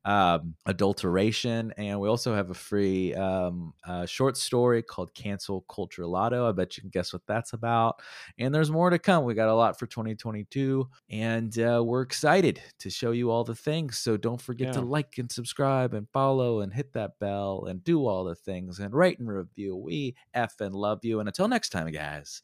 [0.05, 1.73] um adulteration.
[1.77, 6.47] And we also have a free um uh, short story called cancel culture lotto.
[6.47, 8.01] I bet you can guess what that's about.
[8.37, 9.25] And there's more to come.
[9.25, 13.55] We got a lot for 2022 and uh, we're excited to show you all the
[13.55, 13.97] things.
[13.97, 18.05] So don't forget to like and subscribe and follow and hit that bell and do
[18.05, 18.79] all the things.
[18.79, 22.43] And rate and review we f and love you and until next time guys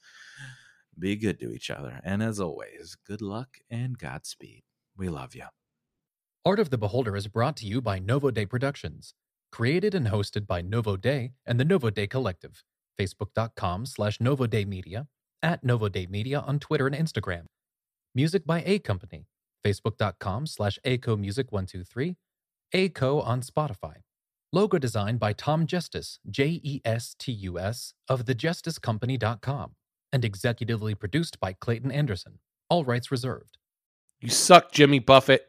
[0.98, 4.64] be good to each other and as always good luck and godspeed
[4.98, 5.44] we love you
[6.46, 9.16] Art of the Beholder is brought to you by Novo Day Productions.
[9.52, 12.64] Created and hosted by Novo Day and the Novo Day Collective.
[13.00, 15.08] Facebook.com slash Novo Day Media,
[15.42, 17.46] at Novo Day Media on Twitter and Instagram.
[18.14, 19.26] Music by A Company.
[19.66, 22.16] Facebook.com slash ACO Music 123.
[22.74, 24.05] ACO on Spotify.
[24.56, 29.72] Logo designed by Tom Justice, J E S T U S, of thejusticecompany.com.
[30.14, 32.40] And executively produced by Clayton Anderson.
[32.70, 33.58] All rights reserved.
[34.22, 35.44] You suck, Jimmy Buffett.